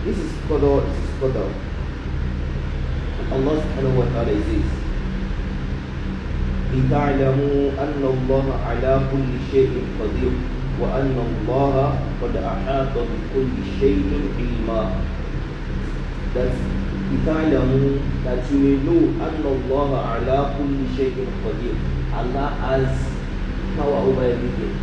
this 0.04 0.18
is 0.18 0.32
qadar 0.48 0.80
this 0.86 0.98
is 1.04 1.10
qadar 1.20 1.50
Allah 3.33 3.55
subhanahu 3.59 3.99
wa 3.99 4.07
ta'ala 4.13 4.35
says 4.47 4.69
لتعلموا 6.67 7.79
أن 7.79 8.01
الله 8.03 8.45
على 8.67 8.93
كل 9.11 9.29
شيء 9.51 9.71
قدير 9.99 10.33
وأن 10.81 11.15
الله 11.15 11.75
قد 12.21 12.33
أحاط 12.35 12.93
بكل 12.93 13.53
شيء 13.79 14.03
علما 14.37 14.81
that 16.35 16.51
لتعلموا 17.11 17.87
that 18.27 18.43
you 18.51 18.57
may 18.59 18.77
know 18.83 19.01
أن 19.23 19.43
الله 19.47 19.89
على 19.97 20.37
كل 20.59 20.77
شيء 20.97 21.15
قدير 21.47 21.75
Allah 22.19 22.49
has 22.59 22.87
power 23.79 24.03
over 24.11 24.23
everything 24.27 24.75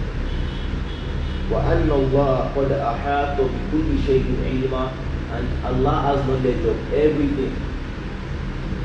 وأن 1.52 1.88
الله 1.92 2.34
قد 2.56 2.70
أحاط 2.72 3.36
بكل 3.44 3.88
شيء 4.08 4.24
علما 4.44 4.88
And 5.34 5.46
Allah 5.66 5.96
has 6.14 6.18
knowledge 6.30 6.62
of 6.64 6.78
everything. 6.94 7.50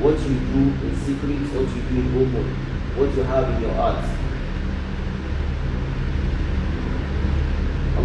What 0.01 0.19
you 0.21 0.35
do 0.53 0.61
in 0.85 0.93
secret, 0.95 1.41
what 1.55 1.67
you 1.75 1.81
do 1.89 1.95
in 1.97 2.07
open, 2.19 2.45
what 2.97 3.09
you 3.15 3.23
have 3.23 3.49
in 3.55 3.61
your 3.61 3.73
heart. 3.73 4.03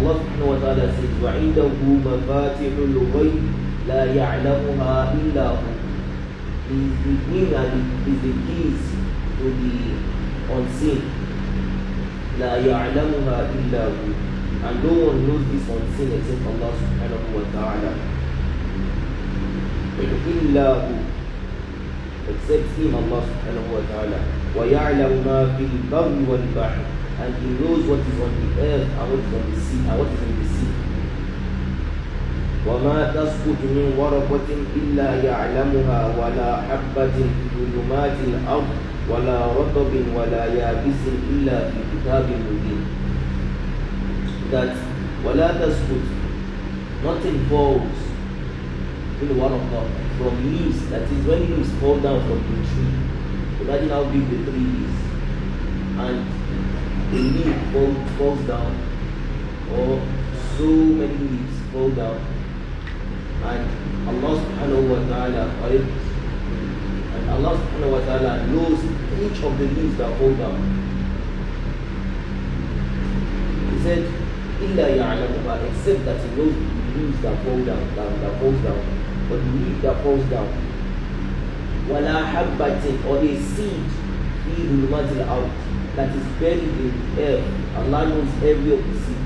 Allah 0.01 0.17
subhanahu 0.17 0.49
wa 0.49 0.57
ta'ala 0.57 0.87
says, 0.97 1.13
وَعِنْدَهُ 1.21 1.77
مَفَاتِحُ 1.77 2.73
الْغَيْبِ 2.73 3.43
لَا 3.85 4.01
يَعْلَمُهَا 4.17 4.97
إِلَّا 5.13 5.45
هُ 5.51 5.61
Is 6.71 6.93
the 7.05 7.13
him 7.29 7.53
and 7.53 7.73
is 8.07 8.17
the 8.23 8.33
keys 8.47 8.81
to 9.37 9.45
the 9.45 9.75
unseen. 10.57 11.01
لَا 12.39 12.57
يَعْلَمُهَا 12.65 13.37
إِلَّا 13.51 13.83
هُ 13.93 13.97
And 14.63 14.75
no 14.81 14.93
one 15.05 15.19
knows 15.27 15.45
this 15.53 15.69
unseen 15.69 16.17
except 16.17 16.49
Allah 16.49 16.71
subhanahu 16.81 17.37
wa 17.37 17.45
ta'ala. 17.53 17.91
إِلَّا 20.01 20.67
هُ 20.81 21.04
Except 22.26 22.66
him, 22.74 22.90
Allah 22.94 23.22
subhanahu 23.22 23.70
wa 23.70 23.82
ta'ala. 23.86 24.18
وَيَعْلَمُ 24.56 25.12
مَا 25.22 25.38
فِي 25.54 25.64
الْبَرِّ 25.66 26.10
وَالْبَحْرِ 26.26 26.96
and 27.16 27.32
he 27.40 27.48
knows 27.64 27.80
what 27.88 28.00
is 28.00 28.20
on 28.20 28.28
the 28.28 28.60
earth 28.60 28.88
and 28.92 29.08
what 29.08 29.20
is 29.24 29.32
on 29.32 29.44
the 29.50 29.56
sea 29.56 29.80
and 29.88 29.98
what 29.98 30.08
is 30.12 30.20
in 30.20 30.32
the 30.36 30.48
sea. 30.48 30.72
وما 32.66 33.14
تسقط 33.14 33.60
من 33.62 33.94
ورقة 33.94 34.48
إلا 34.76 35.22
يعلمها 35.22 36.00
ولا 36.18 36.50
حبة 36.66 37.16
في 37.16 37.60
ظلمات 37.72 38.16
الأرض 38.26 38.70
ولا 39.10 39.38
رطب 39.46 39.92
ولا 40.16 40.44
يابس 40.50 41.02
إلا 41.30 41.70
في 41.70 41.78
كتاب 41.94 42.26
مبين. 42.26 42.82
That 44.50 44.74
ولا 45.24 45.48
تسقط 45.62 46.04
nothing 47.06 47.38
falls 47.48 47.98
in 49.22 49.30
ورقة 49.38 50.05
from 50.17 50.33
leaves 50.51 50.89
that 50.89 51.03
is 51.03 51.25
when 51.25 51.41
leaves 51.55 51.71
fall 51.79 51.99
down 51.99 52.21
from 52.27 52.39
the 52.39 52.67
tree. 52.67 52.93
Imagine 53.65 53.89
how 53.89 54.03
big 54.05 54.29
the 54.29 54.51
tree 54.51 54.85
is 54.85 54.95
and 55.97 56.25
the 57.11 57.19
leaf 57.19 57.57
fall, 57.73 57.93
falls 58.17 58.41
down 58.47 58.71
or 59.75 60.01
so 60.57 60.65
many 60.99 61.17
leaves 61.17 61.57
fall 61.71 61.89
down 61.89 62.19
and 63.43 63.63
Allah 64.07 64.33
subhanahu 64.37 64.89
wa 64.89 65.01
ta'ala 65.09 65.43
and 67.11 67.29
Allah 67.29 67.53
subhanahu 67.57 67.91
wa 67.91 68.01
ta'ala 68.05 68.47
knows 68.47 68.81
each 69.21 69.43
of 69.43 69.57
the 69.57 69.65
leaves 69.65 69.97
that 69.97 70.17
fall 70.17 70.33
down. 70.35 70.57
He 73.71 73.77
said, 73.83 74.03
إِلَّا 74.61 74.85
يَعْلَمُهَا 74.97 75.53
except 75.69 76.05
that 76.05 76.19
he 76.21 76.29
knows 76.37 76.53
the 76.55 76.99
leaves 76.99 77.21
that 77.21 77.35
fall 77.43 77.59
down, 77.65 77.83
that, 77.95 78.09
that 78.21 78.39
falls 78.39 78.59
down, 78.61 78.94
or 79.30 79.36
the 79.36 79.50
leaf 79.58 79.82
that 79.82 80.02
falls 80.02 80.24
down. 80.30 80.48
Wala 81.88 82.22
habbatin 82.32 83.04
or 83.06 83.18
a 83.18 83.32
seed 83.40 83.84
fi 84.44 84.62
dhulumatil 84.68 85.22
out 85.28 85.50
that 85.96 86.14
is 86.14 86.26
buried 86.40 86.62
in 86.62 87.16
the 87.16 87.22
earth. 87.22 87.44
Allah 87.76 88.06
knows 88.08 88.28
every 88.42 88.72
of 88.74 88.82
the 88.86 88.98
seed. 88.98 89.24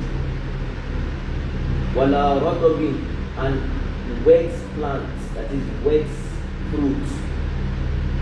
Wala 1.97 2.41
rakabin 2.41 2.97
and 3.39 4.25
wet 4.27 4.53
plant 4.75 5.09
that 5.35 5.51
is 5.51 5.65
wet 5.85 6.07
fruits. 6.71 7.13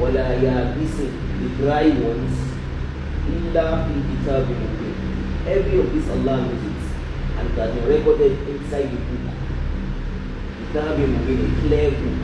Wala 0.01 0.25
yabisin 0.47 1.13
the 1.43 1.49
dry 1.63 1.89
ones. 2.07 2.37
Illa 3.29 3.85
fi 3.87 3.95
kitabin 4.09 4.63
Every 5.47 5.81
of 5.81 5.93
this 5.93 6.09
Allah 6.11 6.43
knows 6.43 6.65
it 6.65 6.79
and 7.39 7.49
that 7.57 7.75
recorded 7.89 8.35
inside 8.49 8.91
the. 8.91 9.18
Mubin, 10.75 11.13
a 11.19 11.21
clear 11.63 11.91
book. 11.91 12.19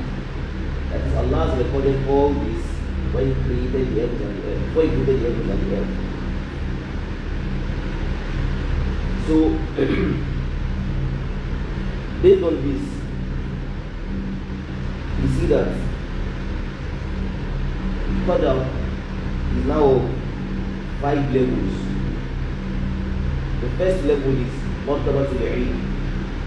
That 0.91 1.01
is 1.01 1.15
Allah 1.17 1.47
has 1.49 1.59
recorded 1.65 1.97
all 2.09 2.31
this 2.35 2.65
when 3.13 3.25
he 3.29 3.35
created 3.45 3.85
the 3.95 4.01
heavens 4.03 4.21
and 4.21 4.35
the 4.37 4.43
earth. 4.51 4.61
He 4.61 4.67
created 4.75 5.07
the 5.07 5.13
heavens 5.25 5.51
and 5.51 5.61
the 5.65 5.69
earth. 5.79 5.93
So, 9.27 9.35
based 12.23 12.45
on 12.45 12.55
this, 12.69 12.83
you 15.23 15.29
see 15.41 15.47
that 15.47 15.69
Qadar 18.27 18.59
is 19.57 19.65
now 19.65 19.87
five 21.01 21.33
levels. 21.35 21.75
The 23.63 23.69
first 23.79 24.05
level 24.05 24.33
is 24.37 24.53
Martabat 24.87 25.33
al 25.33 25.95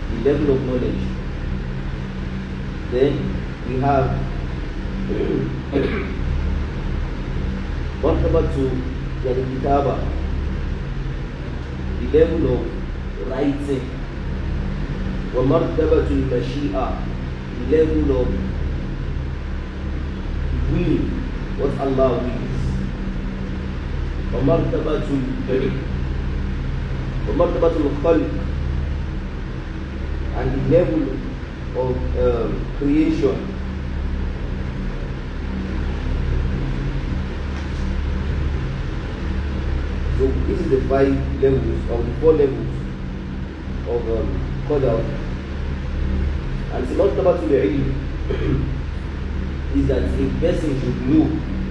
the 0.09 0.17
level 0.29 0.47
of 0.55 0.59
knowledge 0.63 1.16
Then 2.90 3.14
we 3.68 3.80
have 3.80 4.10
Martabat 8.02 8.50
yani 9.22 9.42
Kitaba, 9.54 9.94
the 12.00 12.06
level 12.18 12.58
of 12.58 12.62
writing 13.30 13.86
ومرتبة 15.36 16.06
المشيئة 16.10 16.86
the 17.58 17.76
level 17.76 18.20
of 18.20 18.28
will 20.72 20.98
what 21.58 21.72
Allah 21.80 22.10
wills 22.20 22.64
ومرتبة 24.34 25.08
ومرتبة 27.28 27.72
الخلق 27.80 28.30
and 30.36 30.48
the 30.52 30.62
level 30.76 31.02
of 31.75 32.19
um, 32.19 32.65
creation 32.77 33.57
So 40.17 40.25
this 40.47 40.59
is 40.59 40.69
the 40.71 40.81
five 40.89 41.13
levels 41.43 41.89
or 41.91 42.01
the 42.01 42.11
four 42.19 42.33
levels 42.33 42.73
of 43.87 44.01
um, 44.17 44.27
Qadar. 44.67 44.97
And 46.73 46.87
Simat 46.87 47.13
the 47.47 47.57
ilm 47.61 47.85
is 49.77 49.87
that 49.89 50.01
a 50.01 50.25
person 50.41 50.73
should 50.81 51.01
know 51.05 51.21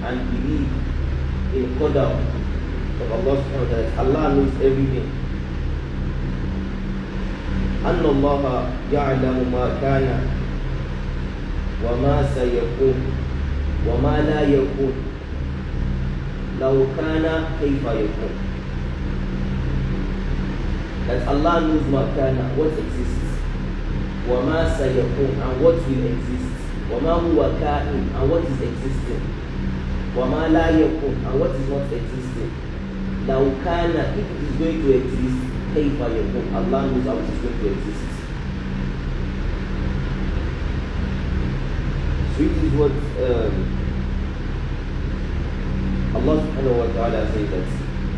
and 0.07 0.31
believe 0.31 0.71
in 1.59 1.75
Qadar 1.75 2.15
of 3.03 3.13
Allah 3.19 3.35
subhanahu 3.43 3.67
wa 3.67 3.71
ta'ala. 3.75 3.99
Allah 3.99 4.35
knows 4.37 4.55
everything. 4.63 5.11
أن 7.86 8.04
الله 8.06 8.64
يعلم 8.94 9.38
ما 9.54 9.66
كان 9.82 10.08
وما 11.86 12.26
سيكون 12.36 12.98
وما 13.88 14.16
لا 14.30 14.42
يكون 14.42 14.94
لو 16.62 16.86
كان 16.98 17.26
كيف 17.62 17.82
يكون 17.86 18.34
that 21.10 21.28
Allah 21.28 21.66
knows 21.66 21.86
ما 21.92 22.06
كان 22.16 22.38
what 22.58 22.70
exists 22.78 23.34
وما 24.30 24.78
سيكون 24.78 25.34
and 25.42 25.56
what 25.66 25.76
will 25.90 26.06
exist 26.14 26.54
وما 26.94 27.12
هو 27.12 27.40
كائن 27.60 28.04
and 28.16 28.30
what 28.32 28.44
is 28.46 28.60
existing 28.62 29.24
وما 30.18 30.48
لا 30.54 30.70
يكون 30.70 31.16
and 31.26 31.36
what 31.42 31.50
is 31.58 31.68
not 31.74 31.90
existing 31.90 32.52
لو 33.28 33.44
كان 33.66 33.92
if 33.98 34.28
it 34.30 34.40
is 34.46 34.54
going 34.62 34.80
to 34.86 34.90
exist 35.02 35.55
كيف 35.77 35.99
يكون 36.01 36.45
Allah 36.57 36.81
knows 36.89 37.05
how 37.05 37.17
it 37.21 37.29
is 37.29 37.39
going 37.45 37.59
to 37.61 37.67
exist 37.69 38.17
so 42.33 42.41
it 42.49 42.57
is 42.65 42.73
what 42.81 42.97
um, 43.29 43.55
Allah 46.17 46.37
subhanahu 46.41 46.81
wa 46.81 46.89
ta'ala 46.97 47.21
says 47.33 47.49
that 47.53 47.69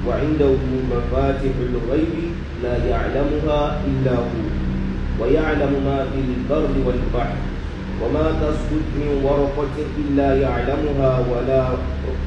وعنده 0.07 0.55
مفاتح 0.95 1.55
الغيب 1.71 2.15
لا 2.63 2.75
يعلمها 2.87 3.61
إلا 3.87 4.15
هو 4.15 4.39
ويعلم 5.21 5.73
ما 5.85 5.99
في 6.15 6.19
البر 6.23 6.71
والبحر 6.87 7.39
وما 8.03 8.27
تسقط 8.41 8.87
من 8.97 9.11
ورقة 9.27 9.77
إلا 9.99 10.29
يعلمها 10.41 11.13
ولا 11.31 11.61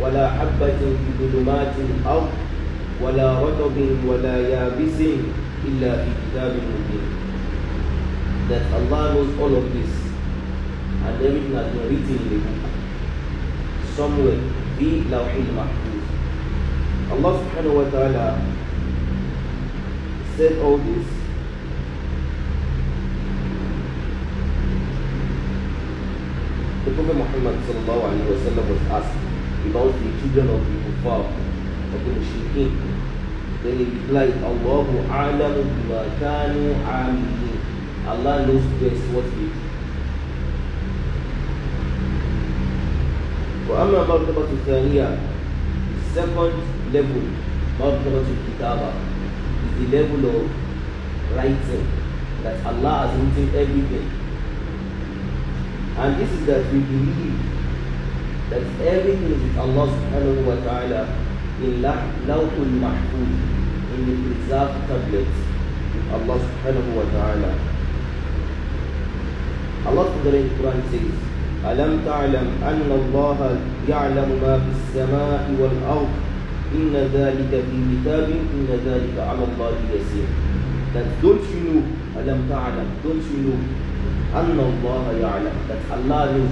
ولا 0.02 0.26
حبة 0.30 0.80
في 0.80 1.10
ظلمات 1.34 1.74
الأرض 1.80 2.30
ولا 3.04 3.28
رطب 3.44 3.78
ولا 4.08 4.36
يابس 4.50 5.00
إلا 5.68 5.92
في 6.04 6.10
كتاب 6.22 6.54
مبين 6.54 7.06
that 8.50 8.64
Allah 8.78 9.14
knows 9.14 9.32
all 9.40 9.54
of 9.56 9.66
this 9.74 9.94
and 11.06 11.16
everything 11.26 11.54
has 11.56 11.68
been 11.74 11.88
written 11.90 12.18
in 12.20 12.30
the 12.30 12.40
book 12.46 12.64
somewhere 13.98 14.42
في 14.80 15.02
لوح 15.12 15.32
المحفوظ 15.34 16.02
Allah 17.12 17.32
subhanahu 17.44 17.76
wa 17.80 17.86
ta'ala 17.92 18.28
said 20.38 20.58
all 20.64 20.78
this 20.78 21.08
the 26.86 26.92
Prophet 26.98 27.16
Muhammad 27.16 27.56
sallallahu 27.68 28.02
alayhi 28.10 28.26
wa 28.26 28.40
sallam 28.42 28.66
was 28.74 28.84
asked 29.00 29.18
about 29.70 29.92
the 30.02 30.10
children 30.22 30.48
of 30.50 30.62
the 30.66 30.78
kuffar, 30.86 31.22
of 31.94 32.00
the 32.06 32.12
mushrikeen. 32.18 32.91
They 33.64 33.74
replied, 33.78 34.34
Allahu 34.42 35.06
a'lamu 35.06 35.62
bima 35.70 36.02
kanu 36.20 36.74
amilin. 36.82 37.60
Allah 38.10 38.46
knows 38.48 38.66
best 38.82 39.06
what 39.14 39.26
they 39.38 39.46
do. 39.54 39.62
وأما 43.72 44.04
مرتبة 44.08 44.46
الثانية 44.52 45.08
second 46.16 46.54
level 46.94 47.24
مرتبة 47.80 48.24
الكتابة 48.36 48.90
is 49.64 49.72
the 49.80 49.98
level 49.98 50.22
of 50.28 50.50
writing 51.36 51.86
that 52.44 52.58
Allah 52.66 53.08
has 53.08 53.16
written 53.16 53.48
everything 53.56 54.08
and 55.98 56.18
this 56.20 56.32
is 56.32 56.46
that 56.48 56.66
we 56.74 56.80
believe 56.80 57.40
that 58.50 58.64
everything 58.84 59.32
is 59.32 59.42
with 59.42 59.58
Allah 59.58 59.88
subhanahu 59.88 60.44
wa 60.50 60.58
ta'ala 60.68 61.02
اللوح 61.64 62.52
المحفوظ 62.68 63.32
اللي 63.94 64.14
بتتذاق 64.22 64.72
تابلت 64.90 65.34
الله 66.16 66.38
سبحانه 66.48 66.86
وتعالى. 66.98 67.52
الله 69.90 70.06
في 70.24 70.30
القرآن 70.30 70.82
سيز 70.92 71.18
ألم 71.72 71.92
تعلم 72.06 72.48
أن 72.64 72.90
الله 73.02 73.40
يعلم 73.90 74.30
ما 74.44 74.54
في 74.64 74.70
السماء 74.78 75.44
والأرض؟ 75.60 76.12
إن 76.76 76.94
ذلك 77.14 77.52
في 77.52 77.78
كتاب 77.92 78.28
إن 78.30 78.68
ذلك 78.88 79.16
على 79.30 79.44
الله 79.50 79.72
يسير. 79.94 80.28
تتدلشنو 80.94 81.76
ألم 82.20 82.40
تعلم؟ 82.50 82.88
تدلشنو 83.04 83.54
أن 84.36 84.58
الله 84.70 85.06
يعلم 85.22 85.56
that 85.70 85.82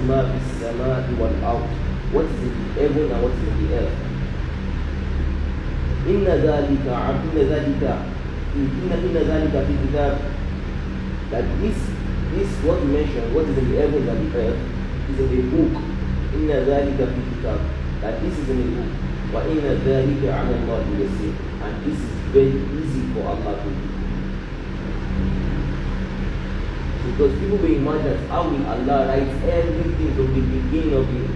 ما 0.08 0.20
في 0.28 0.36
السماء 0.46 1.04
والأرض? 1.20 1.66
What 2.12 2.24
is 2.24 2.42
in 2.42 2.52
the 2.58 2.82
heaven 2.82 3.06
and 3.14 3.22
what 3.22 3.32
is 3.32 3.48
in 3.48 3.68
the 3.68 3.74
earth? 3.78 4.09
إن 6.07 6.23
ذلك 6.25 6.85
إن 6.87 7.35
ذلك 7.35 7.83
إن 8.55 8.89
إن 8.93 9.15
ذلك 9.17 9.53
في 9.67 9.73
كتاب 9.87 10.13
that 11.31 11.43
this 11.61 11.77
this 12.37 12.49
what 12.63 12.77
we 12.85 12.87
mentioned 12.93 13.33
what 13.33 13.45
is 13.49 13.57
in 13.57 13.71
the 13.71 13.77
heaven 13.81 14.07
and 14.07 14.31
the 14.31 14.37
earth 14.37 14.61
is 15.09 15.17
in 15.19 15.39
a 15.39 15.43
book 15.49 15.73
إن 16.35 16.49
ذلك 16.69 16.99
في 16.99 17.21
كتاب 17.31 17.59
that 18.01 18.21
this 18.21 18.37
is 18.37 18.49
in 18.49 18.59
a 18.61 18.67
book 18.77 18.91
وإن 19.33 19.57
ذلك 19.85 20.21
على 20.29 20.53
الله 20.61 20.81
يسير 21.01 21.33
and 21.65 21.73
this 21.85 21.97
is 21.97 22.13
very 22.31 22.53
easy 22.77 23.01
for 23.13 23.25
Allah 23.33 23.57
to 23.57 23.69
do 23.69 23.85
because 27.05 27.33
people 27.39 27.57
will 27.57 27.75
imagine 27.81 28.17
how 28.29 28.43
will 28.49 28.65
Allah 28.65 29.07
write 29.09 29.29
everything 29.49 30.11
from 30.15 30.27
the 30.37 30.41
beginning 30.53 30.93
of 30.93 31.05
it 31.09 31.29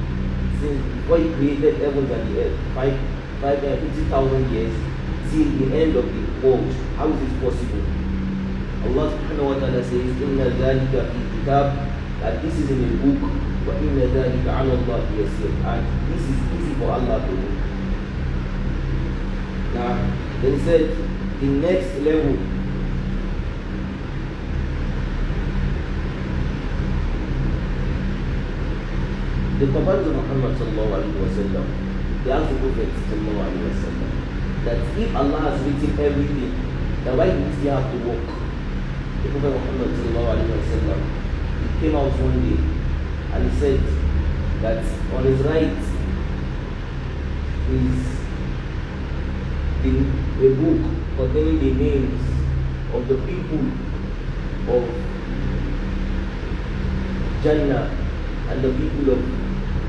since 0.61 0.79
before 0.93 1.17
he 1.17 1.29
created 1.33 1.81
heaven 1.81 2.05
and 2.05 2.23
the 2.35 2.43
earth 2.45 2.57
five 2.75 2.93
by 3.40 3.54
years 4.52 4.74
till 5.30 5.48
the 5.58 5.66
end 5.76 5.96
of 5.96 6.06
the 6.06 6.46
world. 6.46 6.72
How 6.96 7.08
is 7.08 7.18
this 7.20 7.34
possible? 7.42 7.84
Allah 8.84 9.06
subhanahu 9.16 9.48
wa 9.48 9.56
ta'ala 9.58 9.82
says, 9.82 10.12
Inna 10.22 10.46
dhalika 10.60 11.08
fi 11.10 11.20
kitab, 11.32 11.66
that 12.20 12.42
this 12.42 12.54
is 12.58 12.70
in 12.70 12.84
a 12.84 12.90
book, 13.02 13.20
wa 13.66 13.72
inna 13.80 14.06
dhalika 14.14 14.50
ala 14.60 14.74
Allah 14.78 15.00
yasir. 15.18 15.52
And 15.64 15.82
this 16.12 16.22
is 16.22 16.38
easy 16.54 16.74
for 16.78 16.92
Allah 16.92 17.18
to 17.24 17.34
do. 17.34 17.48
Now, 19.74 19.98
then 20.42 20.60
said, 20.64 20.94
the 21.40 21.46
next 21.46 21.98
level 22.00 22.36
The 29.54 29.66
Prophet 29.70 30.06
Muhammad 30.10 30.58
sallallahu 30.58 30.92
alaihi 30.98 31.18
wasallam 31.24 31.83
the 32.24 32.56
Prophet 32.56 32.88
sallallahu 33.04 33.44
alaihi 33.44 33.68
wasallam 33.68 34.10
that 34.64 34.80
if 34.96 35.10
Allah 35.14 35.40
has 35.44 35.60
written 35.60 35.92
everything 36.00 36.52
then 37.04 37.16
why 37.20 37.28
do 37.28 37.36
we 37.36 37.52
still 37.60 37.76
have 37.76 37.92
to 37.92 37.98
work? 38.08 38.24
The 39.20 39.28
Prophet 39.28 39.52
Muhammad 39.52 39.92
alaihi 39.92 40.96
he 41.60 41.68
came 41.80 41.94
out 41.96 42.16
one 42.16 42.38
day 42.40 42.56
and 43.36 43.50
he 43.50 43.60
said 43.60 43.80
that 44.64 44.80
on 45.12 45.24
his 45.28 45.40
right 45.44 45.76
is 47.76 48.00
the, 49.84 49.92
a 50.40 50.48
book 50.56 50.80
containing 51.20 51.60
the 51.60 51.72
names 51.84 52.22
of 52.94 53.06
the 53.06 53.16
people 53.28 53.64
of 54.72 54.82
Jannah 57.44 57.84
and 58.48 58.64
the 58.64 58.72
people 58.80 59.12
of 59.12 59.43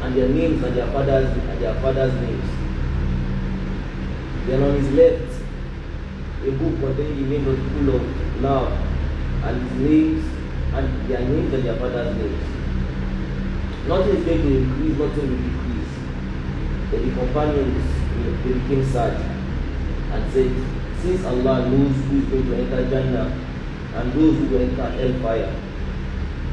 and 0.06 0.16
their 0.16 0.30
names 0.30 0.64
and 0.64 0.78
their 0.78 0.86
fathers 0.92 1.26
and 1.36 1.62
their 1.62 1.74
fathers' 1.82 2.14
names. 2.22 2.50
Then 4.46 4.62
on 4.62 4.76
his 4.78 4.92
left, 4.92 5.32
a 6.46 6.52
book 6.52 6.80
containing 6.80 7.24
the 7.24 7.40
names 7.40 7.48
of 7.48 7.58
people 7.58 7.96
of 7.96 8.42
love 8.42 8.72
and 9.44 9.62
his 9.64 9.72
names 9.82 10.26
and 10.74 11.10
their 11.10 11.22
names 11.22 11.54
and 11.56 11.64
their 11.64 11.76
fathers' 11.78 12.16
names. 12.18 12.44
Nothing 13.88 14.18
is 14.18 14.26
going 14.26 14.42
to 14.42 14.58
increase, 14.58 14.98
nothing 15.00 15.30
will 15.32 15.42
decrease. 15.42 15.94
Then 16.92 17.10
the 17.10 17.16
companions 17.16 17.86
they 18.44 18.54
became 18.54 18.86
sad 18.92 19.14
and 20.12 20.32
said, 20.32 20.52
Since 21.02 21.26
Allah 21.26 21.68
knows 21.68 21.96
who 22.06 22.20
is 22.20 22.26
going 22.30 22.46
to 22.46 22.56
enter 22.58 22.90
Jannah 22.90 23.28
and 23.96 24.14
those 24.14 24.38
who 24.38 24.46
will 24.50 24.62
enter 24.62 24.90
hellfire, 24.90 25.52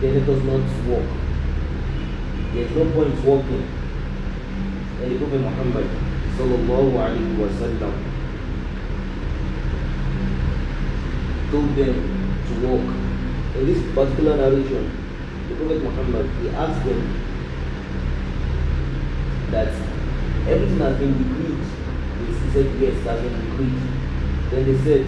then 0.00 0.26
let 0.26 0.28
us 0.28 0.42
not 0.42 0.88
walk 0.88 1.21
There 2.53 2.63
is 2.65 2.71
no 2.71 2.85
point 2.91 3.15
walking. 3.25 3.65
And 5.01 5.11
the 5.11 5.17
Prophet 5.19 5.41
Muhammad 5.41 5.87
sallallahu 6.37 6.97
alaihi 7.05 7.37
wasallam 7.41 7.93
told 11.51 11.75
them 11.75 11.95
to 12.47 12.53
walk. 12.67 12.87
In 13.57 13.65
this 13.65 13.81
particular 13.95 14.37
narration, 14.37 14.85
the 15.49 15.55
Prophet 15.55 15.83
Muhammad 15.83 16.29
he 16.41 16.49
asked 16.49 16.83
them 16.85 17.01
that 19.51 19.69
everything 20.49 20.79
has 20.79 20.97
been 20.97 21.13
decreed. 21.21 21.61
He 22.27 22.51
said 22.53 22.67
yes, 22.81 22.95
it 22.97 23.07
has 23.11 23.21
been 23.21 23.37
decreed. 23.45 23.79
Then 24.51 24.65
they 24.65 24.77
said, 24.83 25.05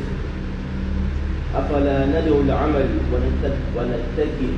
أفلا 1.55 2.05
ندعو 2.05 2.41
العمل 2.41 2.89
ونتكل 3.09 4.53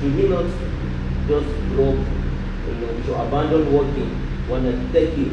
Should 0.00 0.14
we 0.16 0.28
not 0.28 0.44
just 1.31 1.47
love, 1.79 1.95
you 2.67 2.75
know, 2.83 2.91
we 2.91 3.13
abandon 3.15 3.63
working. 3.71 4.11
We 4.43 4.51
want 4.51 4.65
to 4.67 4.75
take 4.91 5.15
it 5.15 5.31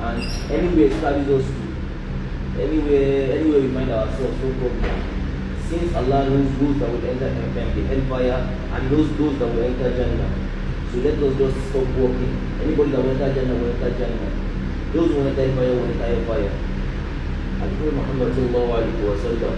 and 0.00 0.22
anywhere 0.48 0.86
it 0.86 1.00
carries 1.02 1.28
us 1.28 1.44
to, 1.44 2.62
anywhere, 2.62 3.36
anywhere 3.36 3.60
we 3.60 3.68
find 3.74 3.90
ourselves, 3.90 4.38
no 4.42 4.48
problem. 4.62 4.96
Since 5.68 5.94
Allah 5.94 6.30
knows 6.30 6.50
those 6.58 6.78
that 6.78 6.90
will 6.90 7.04
enter 7.04 7.28
the 7.34 7.82
hellfire 7.90 8.38
and 8.74 8.90
those 8.90 9.10
those 9.18 9.38
that 9.40 9.50
will 9.50 9.64
enter 9.66 9.90
Jannah. 9.90 10.30
So 10.92 10.98
let 10.98 11.18
us 11.18 11.34
just 11.38 11.56
stop 11.70 11.86
working. 11.98 12.32
Anybody 12.62 12.90
that 12.92 13.02
will 13.02 13.10
enter 13.10 13.34
Jannah 13.34 13.54
will 13.58 13.70
enter 13.74 13.90
Jannah. 13.98 14.30
Those 14.94 15.10
who 15.10 15.20
enter 15.28 15.46
hellfire 15.46 15.74
will 15.74 15.90
enter 15.90 16.08
hellfire. 16.14 16.54
And 17.60 17.70
Prophet 17.76 17.94
Muhammad 17.98 18.32
sallallahu 18.38 18.70
alaihi 18.78 19.02
wasallam, 19.04 19.56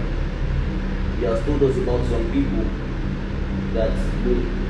he 1.17 1.25
has 1.25 1.39
told 1.45 1.63
us 1.63 1.77
about 1.77 2.01
some 2.09 2.25
people 2.33 2.65
that 3.77 3.93
will 4.25 4.62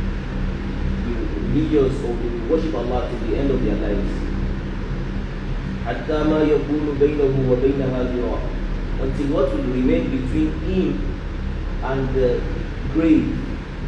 religious 1.53 1.95
or 2.05 2.13
will 2.13 2.39
worship 2.51 2.75
Allah 2.75 3.09
to 3.11 3.17
the 3.27 3.37
end 3.39 3.51
of 3.51 3.63
their 3.65 3.77
lives. 3.77 4.29
حتى 5.89 6.19
ما 6.29 6.41
يكون 6.45 6.85
بينه 7.01 7.33
وبينها 7.51 8.03
ذراع 8.13 8.41
until 9.01 9.27
what 9.33 9.49
will 9.55 9.69
remain 9.73 10.05
between 10.11 10.51
him 10.69 11.01
and 11.83 12.09
the 12.15 12.41
grave 12.95 13.25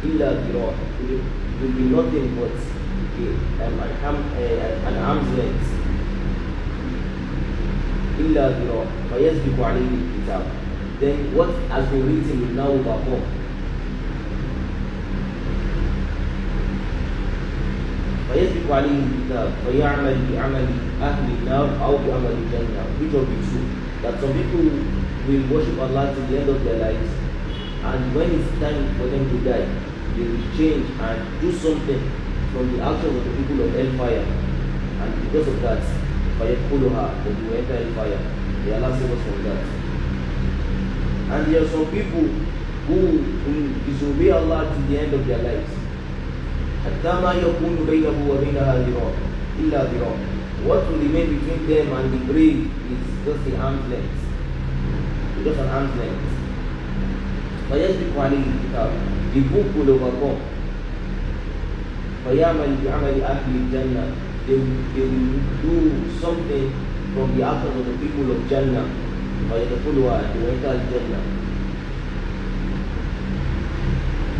إلا 0.03 0.29
ذراع 0.33 0.73
will, 1.05 1.21
will 1.61 1.73
be 1.77 1.85
nothing 1.93 2.27
but 2.41 2.55
um, 3.61 3.79
an, 3.79 3.91
arm, 4.05 4.17
uh, 4.33 4.87
an 4.89 4.95
arm's 4.97 5.29
length 5.37 5.69
إلا 8.19 8.49
ذراع 8.49 8.85
فيسبق 9.13 9.65
عليه 9.65 9.91
الكتاب 10.01 10.43
then 11.01 11.17
what 11.37 11.49
has 11.69 11.85
been 11.89 12.05
written 12.07 12.41
will 12.41 12.55
now 12.61 12.67
overcome 12.69 13.21
فيسبق 18.35 18.67
عليه 18.75 18.97
الكتاب 19.07 19.47
فيعمل 19.67 20.15
بعمل 20.33 20.65
أهل 21.01 21.25
النار 21.41 21.67
أو 21.83 21.97
بعمل 22.07 22.33
الجنة 22.41 22.81
which 22.99 23.13
of 23.19 23.25
the 23.27 23.37
two 23.49 23.63
that 24.03 24.15
some 24.21 24.33
people 24.39 24.65
will 25.27 25.43
worship 25.53 25.77
Allah 25.85 26.13
till 26.15 26.25
the 26.31 26.37
end 26.41 26.49
of 26.49 26.59
their 26.63 26.79
lives 26.79 27.11
and 27.89 27.99
when 28.15 28.29
it's 28.37 28.51
time 28.63 28.81
for 28.97 29.07
them 29.11 29.23
to 29.31 29.37
die 29.49 29.67
they 30.15 30.25
will 30.31 30.47
change 30.57 30.85
and 31.07 31.17
do 31.41 31.51
something 31.51 32.01
from 32.53 32.65
the 32.73 32.79
actions 32.83 33.15
of 33.19 33.23
the 33.27 33.33
people 33.39 33.57
of 33.65 33.69
hellfire 33.75 34.25
and 35.01 35.11
because 35.25 35.47
of 35.47 35.57
that 35.65 35.81
فيدخلها 36.39 37.05
then 37.23 37.35
they 37.35 37.45
will 37.49 37.57
enter 37.61 37.75
hellfire 37.83 38.21
may 38.65 38.73
Allah 38.77 38.91
save 38.97 39.11
us 39.11 39.21
from 39.27 39.43
that 39.45 39.61
and 41.31 41.41
there 41.53 41.61
are 41.63 41.67
some 41.75 41.85
people 41.97 42.25
who 42.87 42.97
will 43.45 43.67
disobey 43.87 44.31
Allah 44.31 44.61
till 44.71 44.85
the 44.89 44.97
end 45.03 45.13
of 45.13 45.25
their 45.27 45.41
lives 45.49 45.71
حتى 46.85 47.13
ما 47.23 47.31
يكون 47.33 47.75
بينه 47.89 48.15
وبينها 48.29 48.73
ذراع 48.85 49.13
إلا 49.59 49.79
ذراع 49.91 50.15
what 50.67 50.81
will 50.87 51.01
remain 51.01 51.27
between 51.35 51.61
them 51.67 51.87
and 51.97 52.05
the 52.13 52.21
grave 52.31 52.59
is 52.93 53.01
just 53.25 53.43
an 53.49 53.57
arm's 53.61 53.85
length 53.89 54.21
just 55.45 55.59
an 55.59 55.69
arm's 55.69 55.95
length 56.01 56.27
فيسبق 57.71 58.13
عليه 58.19 58.45
الكتاب 58.53 58.89
the 59.33 59.41
book 59.53 59.67
will 59.77 59.89
overcome 59.95 60.39
فيعمل 62.25 62.71
بعمل 62.85 63.15
أهل 63.23 63.51
الجنة 63.55 64.03
they, 64.47 64.57
they 64.95 65.05
will 65.05 65.39
do 65.61 65.75
something 66.19 66.71
from 67.13 67.37
the 67.37 67.43
actions 67.43 67.77
of 67.77 67.85
the 67.85 67.97
people 68.07 68.31
of 68.31 68.49
Jannah. 68.49 68.87
فَيَدْخُلُهَا 69.49 70.33
They 70.33 70.39
will 70.39 70.49
enter 70.49 70.73
Jannah. 70.89 71.23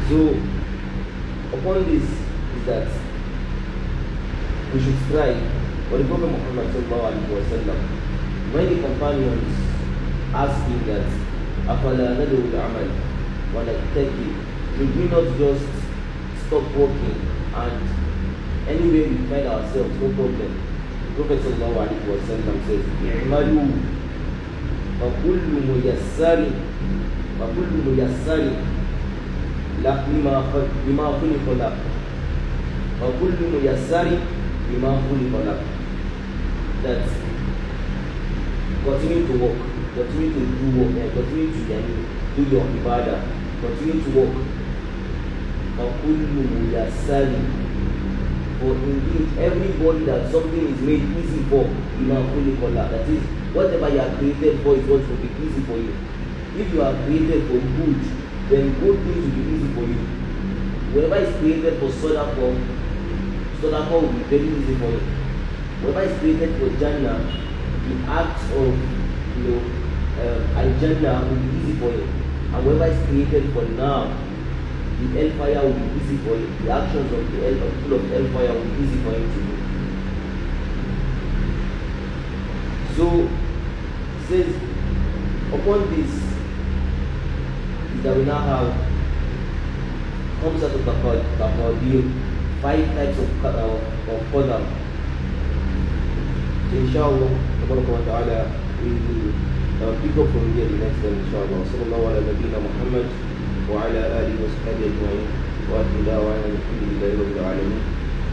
So, 0.09 1.57
upon 1.57 1.85
this 1.85 2.03
is 2.03 2.24
that 2.65 2.87
we 4.73 4.79
should 4.81 4.97
strive. 5.07 5.39
But 5.89 5.97
the 5.99 6.05
Prophet 6.07 6.31
Muhammad 6.31 6.67
sallallahu 6.71 7.11
alaihi 7.11 7.31
wasallam, 7.35 7.79
when 8.55 8.65
the 8.71 8.77
companions 8.87 9.53
asked 10.33 10.63
him 10.67 10.79
that, 10.87 11.05
أَفَلَا 11.67 12.07
نَدْعُ 12.17 12.39
الْعَمَلِ 12.51 12.89
وَنَتَّكِي 13.53 14.29
Should 14.77 14.95
we 14.97 15.03
not 15.11 15.27
just 15.37 15.67
stop 16.47 16.63
working 16.75 17.19
and 17.53 17.75
anywhere 18.67 19.07
we 19.09 19.17
find 19.27 19.47
ourselves, 19.47 19.93
no 19.99 20.07
problem. 20.15 20.51
The 21.11 21.23
Prophet 21.23 21.39
sallallahu 21.43 21.75
alaihi 21.83 22.07
wasallam 22.07 22.55
says, 22.67 22.83
اعملوا 23.03 23.67
فكل 25.01 25.43
ميسر 25.67 26.39
فكل 27.39 27.71
ميسر 27.87 28.43
لما 29.83 30.63
لما 30.87 31.05
خلق 31.21 31.45
له 31.59 31.73
فكل 33.01 33.37
ميسر 33.53 34.07
لما 34.71 34.91
خلق 35.07 35.33
له 35.45 35.57
that 36.83 37.01
continue 38.85 39.21
to 39.27 39.33
work 39.43 39.57
continue 39.95 40.31
to 40.33 40.41
do 40.59 40.67
work 40.79 40.93
and 41.01 41.11
continue 41.13 41.49
to 41.55 41.61
yani, 41.71 41.95
do 42.35 42.41
your 42.51 42.65
ibadah 42.79 43.19
continue 43.61 43.97
to 44.05 44.09
work 44.19 44.35
فكل 45.77 46.19
ميسر 46.37 47.27
for 48.61 48.73
indeed 48.93 49.27
everybody 49.41 50.05
that 50.05 50.21
something 50.31 50.65
is 50.73 50.79
made 50.89 51.03
easy 51.19 51.41
for 51.49 51.65
lima 51.99 52.17
خلق 52.31 52.61
له 52.75 52.85
that 52.93 53.05
is 53.09 53.21
whatever 53.55 53.89
you 53.89 53.99
are 53.99 54.13
created 54.19 54.59
for 54.63 54.75
is 54.77 54.85
going 54.85 55.05
to 55.09 55.15
be 55.23 55.29
easy 55.45 55.61
for 55.69 55.77
you 55.77 55.93
if 56.61 56.73
you 56.73 56.81
are 56.81 56.95
created 57.05 57.41
for 57.49 57.59
good 57.77 58.21
then 58.51 58.67
good 58.83 58.99
things 59.07 59.23
will 59.23 59.31
be 59.31 59.43
easy 59.55 59.73
for 59.73 59.85
you. 59.87 60.03
Whatever 60.93 61.15
is 61.23 61.33
created 61.39 61.79
for 61.79 61.89
Sodako, 63.60 64.00
Sodako 64.00 64.02
will 64.02 64.12
be 64.12 64.22
very 64.24 64.48
easy 64.48 64.74
for 64.76 64.90
you. 64.90 65.00
Whatever 65.82 66.02
is 66.12 66.18
created 66.20 66.50
for 66.58 66.68
Jannah, 66.78 67.18
the 67.88 67.94
acts 68.10 68.44
of 68.52 68.72
you 69.36 69.42
know 69.44 69.60
uh, 70.18 70.58
Al-Jannah 70.60 71.26
will 71.28 71.36
be 71.36 71.48
easy 71.58 71.74
for 71.78 71.90
you. 71.90 72.06
And 72.52 72.64
whatever 72.66 72.86
is 72.86 73.06
created 73.08 73.52
for 73.52 73.64
now, 73.76 74.08
the 75.00 75.06
hellfire 75.12 75.62
will 75.62 75.74
be 75.74 75.88
easy 76.00 76.16
for 76.18 76.36
you. 76.36 76.46
The 76.64 76.70
actions 76.72 77.12
of 77.12 77.32
the 77.32 77.38
hell, 77.40 77.70
people 77.70 77.92
of 77.94 78.08
hellfire 78.08 78.52
will 78.54 78.64
be 78.64 78.82
easy 78.84 78.98
for 79.04 79.10
him 79.12 79.26
to 79.32 79.40
do. 79.44 79.54
So, 82.96 83.28
says, 84.26 84.56
upon 85.52 85.90
this, 85.94 86.12
that 88.02 88.16
we 88.16 88.24
now 88.24 88.38
have 88.40 88.86
comes 90.40 90.62
out 90.62 90.70
of 90.70 90.84
the 90.84 90.92
Taqadir, 90.92 92.25
five 92.66 92.82
types 92.98 93.18
of 93.22 93.44
uh, 93.46 94.12
of 94.12 94.20
Qadar. 94.34 94.62
Inshallah, 96.74 97.30
wa 97.70 98.00
ta'ala, 98.08 98.38
we 98.82 98.90
will 99.06 99.30
uh, 99.86 99.94
pick 100.02 100.18
up 100.18 100.26
from 100.34 100.50
here 100.58 100.66
the 100.66 100.78
next 100.82 100.98
time 100.98 101.14
inshallah. 101.14 101.62
Sallallahu 101.70 102.10
ala 102.10 102.26
nabina 102.26 102.58
Muhammad 102.58 103.06
wa 103.70 103.86
ala 103.86 104.02
alihi 104.18 104.42
wa 104.42 104.50
sahbihi 104.50 104.90
ajma'in 104.90 105.24
wa 105.70 105.78
akhi 105.78 106.06
da'wana 106.10 106.46
alhamdulillahi 106.50 107.14
rabbil 107.22 107.42
alamin. 107.54 107.82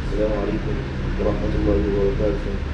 Assalamu 0.01 0.35
alaikum 0.41 0.75
wa 0.81 1.29
rahmatullahi 1.29 1.85
wa 1.93 2.01
barakatuh. 2.01 2.72